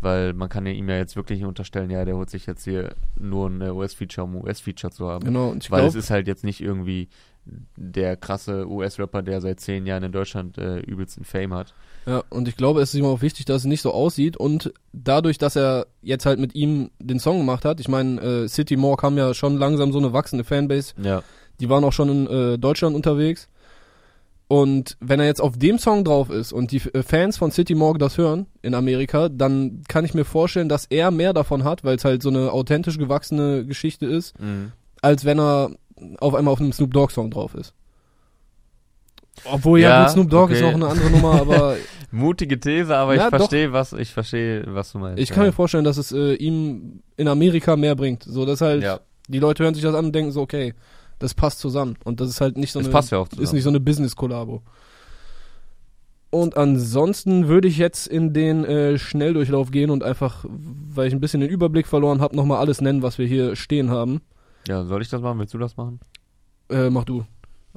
[0.00, 2.62] Weil man kann ja ihm ja jetzt wirklich nicht unterstellen, ja, der holt sich jetzt
[2.64, 5.24] hier nur ein US-Feature, um ein US-Feature zu haben.
[5.24, 7.08] Genau, und ich Weil es glaube, ist halt jetzt nicht irgendwie
[7.76, 11.74] der krasse US-Rapper, der seit zehn Jahren in Deutschland äh, übelsten Fame hat.
[12.06, 14.72] ja, und ich glaube, es ist ihm auch wichtig, dass es nicht so aussieht und
[14.92, 18.76] dadurch, dass er jetzt halt mit ihm den Song gemacht hat, ich meine, äh, City
[18.76, 21.22] Morgue haben ja schon langsam so eine wachsende Fanbase, Ja.
[21.58, 23.48] die waren auch schon in äh, Deutschland unterwegs
[24.48, 27.74] und wenn er jetzt auf dem Song drauf ist und die äh, Fans von City
[27.74, 31.84] Morgue das hören in Amerika, dann kann ich mir vorstellen, dass er mehr davon hat,
[31.84, 34.72] weil es halt so eine authentisch gewachsene Geschichte ist, Mhm.
[35.02, 35.70] als wenn er
[36.20, 37.74] auf einmal auf einem Snoop Dogg Song drauf ist.
[39.44, 40.70] Obwohl ja, Ja, gut, Snoop Dogg ist okay.
[40.72, 41.76] noch eine andere Nummer, aber
[42.10, 45.22] Mutige These, aber Ja, ich verstehe, was ich verstehe, was du meinst.
[45.22, 45.48] ich kann ja.
[45.50, 48.24] mir vorstellen, dass es äh, ihm in Amerika mehr bringt.
[48.24, 50.74] So, dass halt ja, die Leute hören sich das an und denken so, okay,
[51.18, 51.96] das passt zusammen.
[52.04, 53.80] Und das ist halt nicht so es eine, passt ja auch ist nicht so eine
[53.80, 54.62] Business-Kollabo.
[56.30, 61.20] Und ansonsten würde ich jetzt in den äh, Schnelldurchlauf gehen und einfach, weil ich ein
[61.20, 64.20] bisschen den Überblick verloren habe, nochmal alles nennen, was wir hier stehen haben.
[64.66, 65.38] Ja, soll ich das machen?
[65.38, 66.00] Willst du das machen?
[66.68, 67.24] Äh, mach du.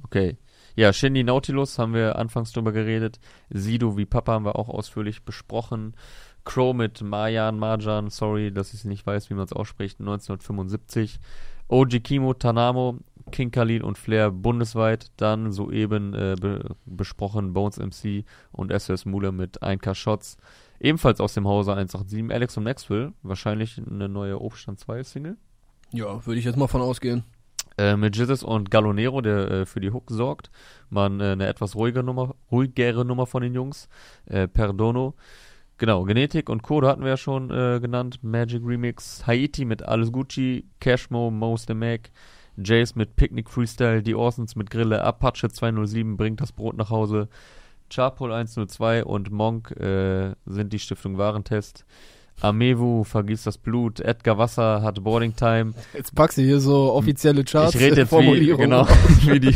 [0.03, 0.37] Okay.
[0.75, 3.19] Ja, Shindy Nautilus haben wir anfangs drüber geredet.
[3.49, 5.95] Sido wie Papa haben wir auch ausführlich besprochen.
[6.43, 11.19] Crow mit Marjan Marjan, sorry, dass ich nicht weiß, wie man es ausspricht, 1975.
[11.67, 12.97] OG Kimo, Tanamo,
[13.31, 15.11] King Khalil und Flair bundesweit.
[15.17, 20.37] Dann soeben äh, be besprochen Bones MC und SS Mule mit 1K Shots.
[20.79, 22.31] Ebenfalls aus dem Hause 187.
[22.31, 25.37] Alex und Maxwell, wahrscheinlich eine neue Obstand 2 Single.
[25.91, 27.23] Ja, würde ich jetzt mal von ausgehen.
[27.77, 30.51] Äh, mit Jizzes und Galonero, der äh, für die Hook sorgt.
[30.89, 33.89] Man äh, eine etwas ruhige Nummer, ruhigere Nummer von den Jungs.
[34.25, 35.15] Äh, Perdono.
[35.77, 38.19] Genau, Genetik und Code hatten wir ja schon äh, genannt.
[38.21, 39.25] Magic Remix.
[39.25, 40.65] Haiti mit Alles Gucci.
[40.79, 42.11] Cashmo, Most the Mac.
[42.57, 44.01] Jace mit Picnic Freestyle.
[44.03, 45.03] Die Orsons mit Grille.
[45.03, 47.27] Apache 207 bringt das Brot nach Hause.
[47.91, 51.85] Charpol 102 und Monk äh, sind die Stiftung Warentest.
[52.39, 53.99] Amewu vergießt das Blut.
[53.99, 55.73] Edgar Wasser hat Boarding Time.
[55.93, 57.75] Jetzt packst du hier so offizielle Charts.
[57.75, 58.87] Ich rede jetzt wie, genau,
[59.25, 59.55] wie die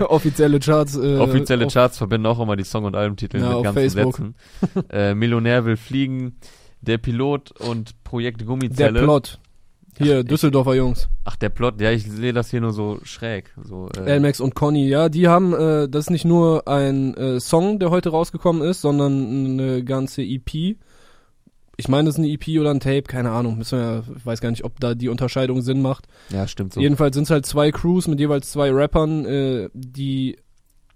[0.00, 0.96] offizielle Charts.
[0.96, 4.16] Äh, offizielle Charts verbinden auch immer die Song- und Albumtitel Ja, mit ganzen Facebook.
[4.16, 4.34] Sätzen.
[4.90, 6.36] äh, Millionär will fliegen,
[6.82, 9.02] der Pilot und Projekt Der Gummizelle.
[9.02, 9.38] Plot.
[9.98, 11.08] Hier, Ach, ich- Düsseldorfer Jungs.
[11.24, 13.52] Ach, der Plot, ja, ich sehe das hier nur so schräg.
[13.62, 17.40] So, äh, Elmax und Conny, ja, die haben, äh, das ist nicht nur ein äh,
[17.40, 20.76] Song, der heute rausgekommen ist, sondern eine ganze EP.
[21.78, 23.58] Ich meine, das ist eine EP oder ein Tape, keine Ahnung.
[23.58, 26.06] Müssen wir ja, ich weiß gar nicht, ob da die Unterscheidung Sinn macht.
[26.30, 26.80] ja, stimmt so.
[26.80, 30.36] Jedenfalls sind es halt zwei Crews mit jeweils zwei Rappern, äh, die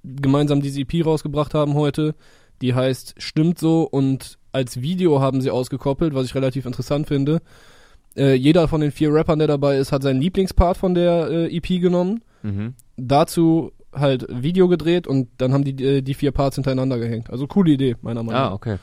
[0.03, 2.15] gemeinsam diese EP rausgebracht haben heute.
[2.63, 7.41] Die heißt Stimmt so und als Video haben sie ausgekoppelt, was ich relativ interessant finde.
[8.21, 11.57] Äh, jeder von den vier Rappern, der dabei ist, hat seinen Lieblingspart von der äh,
[11.57, 12.75] EP genommen Mhm.
[12.97, 17.29] dazu halt Video gedreht und dann haben die äh, die vier Parts hintereinander gehängt.
[17.31, 18.53] Also coole Idee, meiner Meinung Ah, nach.
[18.53, 18.77] okay.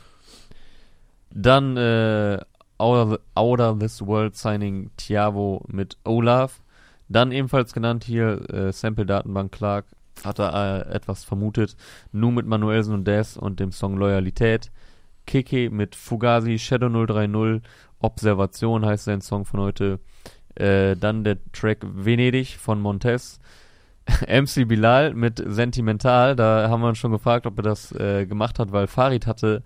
[1.30, 2.38] Dann äh,
[2.78, 6.60] Outer, Outer This World Signing Tiavo mit Olaf.
[7.08, 9.86] Dann ebenfalls genannt hier äh, Sample-Datenbank Clark.
[10.24, 11.76] Hat er äh, etwas vermutet.
[12.12, 14.70] Nu mit Manuelsen und Des und dem Song Loyalität.
[15.26, 17.60] Keke mit Fugazi, Shadow 030,
[18.00, 20.00] Observation heißt sein Song von heute.
[20.54, 23.40] Äh, dann der Track Venedig von Montez.
[24.26, 26.36] MC Bilal mit Sentimental.
[26.36, 29.62] Da haben wir uns schon gefragt, ob er das äh, gemacht hat, weil Farid hatte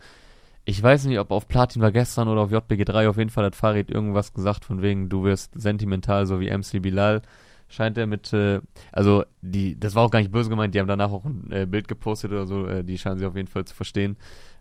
[0.64, 3.56] ich weiß nicht, ob auf Platin war gestern oder auf JBG3, auf jeden Fall hat
[3.56, 7.22] Farid irgendwas gesagt von wegen, du wirst sentimental, so wie MC Bilal.
[7.68, 8.60] Scheint er mit, äh,
[8.92, 11.66] also die, das war auch gar nicht böse gemeint, die haben danach auch ein äh,
[11.66, 14.16] Bild gepostet oder so, äh, die scheinen sie auf jeden Fall zu verstehen.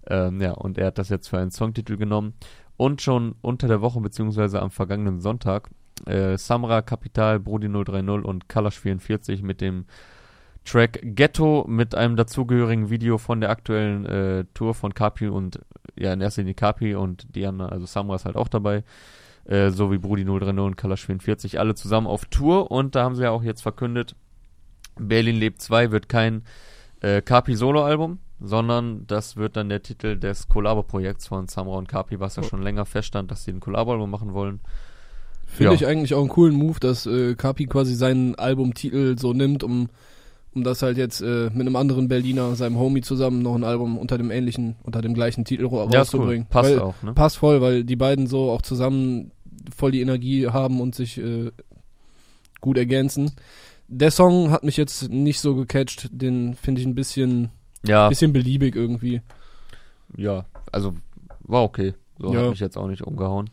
[0.07, 2.34] Ähm, ja, und er hat das jetzt für einen Songtitel genommen.
[2.78, 5.69] Und schon unter der Woche, beziehungsweise am vergangenen Sonntag,
[6.05, 9.86] äh, Samra, Kapital, Brody 030 und Kalash 44 mit dem
[10.65, 15.59] Track Ghetto mit einem dazugehörigen Video von der aktuellen äh, Tour von Kapi und
[15.95, 18.84] ja, in erster Linie Kapi und Diana, also Samra ist halt auch dabei.
[19.45, 23.15] Äh, so wie Brudi 030 und Kalash 44, alle zusammen auf Tour und da haben
[23.15, 24.15] sie ja auch jetzt verkündet,
[24.99, 26.43] Berlin lebt 2 wird kein
[27.01, 32.20] äh, Kapi Solo-Album, sondern das wird dann der Titel des Kollabo-Projekts von Samra und Kapi,
[32.20, 32.48] was ja Oh.
[32.48, 34.60] schon länger feststand, dass sie ein Kollabo-Album machen wollen.
[35.46, 35.76] Finde Ja.
[35.76, 39.89] ich eigentlich auch einen coolen Move, dass äh, Kapi quasi seinen Albumtitel so nimmt, um,
[40.56, 43.98] um das halt jetzt äh, mit einem anderen Berliner, seinem Homie zusammen, noch ein Album
[43.98, 45.96] unter dem ähnlichen, unter dem gleichen Titel ra- Ja, cool.
[45.98, 46.48] rauszubringen.
[46.48, 47.14] Passt Weil, auch, ne?
[47.14, 49.32] Passt voll, weil die beiden so auch zusammen
[49.76, 51.52] voll die Energie haben und sich äh,
[52.62, 53.32] gut ergänzen.
[53.88, 57.50] Der Song hat mich jetzt nicht so gecatcht, den finde ich ein bisschen,
[57.86, 59.22] Ja, bisschen beliebig irgendwie.
[60.16, 60.94] ja, also
[61.42, 61.94] war okay.
[62.20, 62.42] So Ja.
[62.42, 63.50] hat mich jetzt auch nicht umgehauen.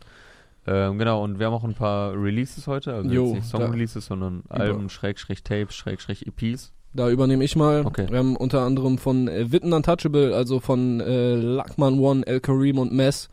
[0.67, 4.43] Ähm, genau, und wir haben auch ein paar Releases heute, also Jo, nicht Song-Releases, sondern
[4.49, 6.71] Alben, Schrägstrich Tapes, Schrägstrich EPs.
[6.93, 7.85] Da übernehme ich mal.
[7.85, 8.07] Okay.
[8.09, 12.77] Wir haben unter anderem von äh, Witten Untouchable, also von äh, Lackman One, El Karim
[12.77, 13.29] und Mess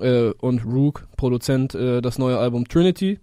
[0.00, 3.18] äh, und Rook, Produzent, äh, das neue Album Trinity.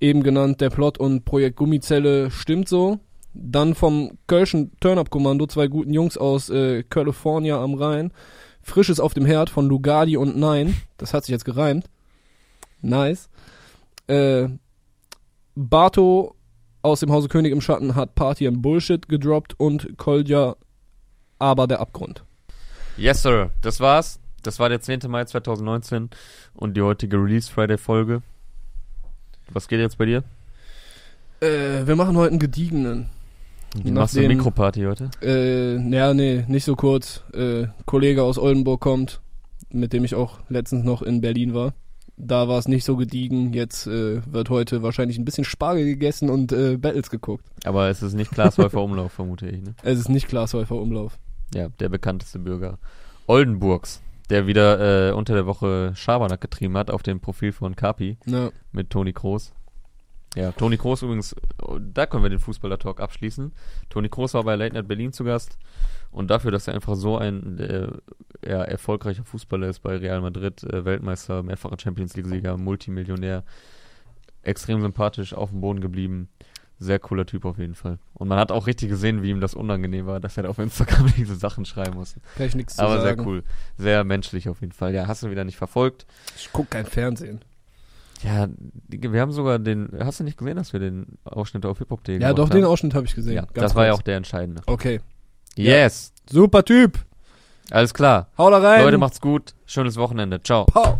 [0.00, 2.98] Eben genannt der Plot und Projekt Gummizelle stimmt so.
[3.38, 8.12] Dann vom Kölschen Turn-Up-Kommando, zwei guten Jungs aus äh, California am Rhein.
[8.62, 10.76] Frisches auf dem Herd von Lugardi und Nein.
[10.96, 11.88] Das hat sich jetzt gereimt.
[12.80, 13.28] Nice.
[14.06, 14.48] Äh,
[15.54, 16.34] Bato
[16.82, 20.56] aus dem Hause König im Schatten hat Party and Bullshit gedroppt und Kolja
[21.38, 22.24] aber der Abgrund.
[22.96, 23.50] Yes, sir.
[23.60, 24.20] Das war's.
[24.42, 25.00] Das war der 10.
[25.08, 26.10] Mai 2019
[26.54, 28.22] und die heutige Release Friday Folge.
[29.50, 30.22] Was geht jetzt bei dir?
[31.40, 33.10] Äh, wir machen heute einen gediegenen.
[33.82, 35.10] Du Nach machst eine den- Mikroparty heute?
[35.22, 37.22] Äh, naja, nee, nicht so kurz.
[37.34, 39.20] Äh, Kollege aus Oldenburg kommt,
[39.70, 41.74] mit dem ich auch letztens noch in Berlin war.
[42.18, 43.52] Da war es nicht so gediegen.
[43.52, 47.44] Jetzt äh, wird heute wahrscheinlich ein bisschen Spargel gegessen und äh, Battles geguckt.
[47.64, 49.74] Aber es ist nicht Glashäufer Umlauf, vermute ich, ne?
[49.82, 51.18] Es ist nicht Glashäufer Umlauf.
[51.54, 52.78] Ja, der bekannteste Bürger
[53.26, 54.00] Oldenburgs,
[54.30, 58.50] der wieder äh, unter der Woche Schabernack getrieben hat auf dem Profil von Kapi Ja.
[58.72, 59.52] mit Toni Kroos.
[60.34, 61.34] Ja, Toni Kroos übrigens,
[61.80, 63.52] da können wir den Fußballer-Talk abschließen.
[63.88, 65.56] Toni Kroos war bei Late Night Berlin zu Gast
[66.10, 67.88] und dafür, dass er einfach so ein äh,
[68.46, 73.44] ja, erfolgreicher Fußballer ist bei Real Madrid, äh, Weltmeister, mehrfacher Champions League-Sieger, Multimillionär,
[74.42, 76.28] extrem sympathisch, auf dem Boden geblieben.
[76.78, 77.98] Sehr cooler Typ auf jeden Fall.
[78.12, 80.58] Und man hat auch richtig gesehen, wie ihm das unangenehm war, dass er da auf
[80.58, 82.20] Instagram diese Sachen schreiben musste.
[82.38, 83.16] Ich nichts zu Aber sagen.
[83.20, 83.44] sehr cool.
[83.78, 84.92] Sehr menschlich auf jeden Fall.
[84.92, 86.06] Ja, hast du wieder nicht verfolgt.
[86.36, 87.40] Ich guck kein Fernsehen.
[88.22, 88.48] Ja,
[88.88, 92.18] wir haben sogar den, hast du nicht gesehen, dass wir den Ausschnitt auf hiphop.de Ja,
[92.18, 92.56] gemacht doch, haben?
[92.56, 93.34] den Ausschnitt habe ich gesehen.
[93.34, 94.00] Ja, das war ja kurz.
[94.00, 94.62] auch der entscheidende.
[94.66, 95.00] Okay.
[95.56, 95.76] Ja.
[95.82, 96.12] Yes!
[96.30, 96.98] Super Typ.
[97.70, 98.28] Alles klar.
[98.38, 98.84] Hau da rein.
[98.84, 99.54] Leute, macht's gut.
[99.66, 100.42] Schönes Wochenende.
[100.42, 100.64] Ciao.
[100.66, 100.98] Pau.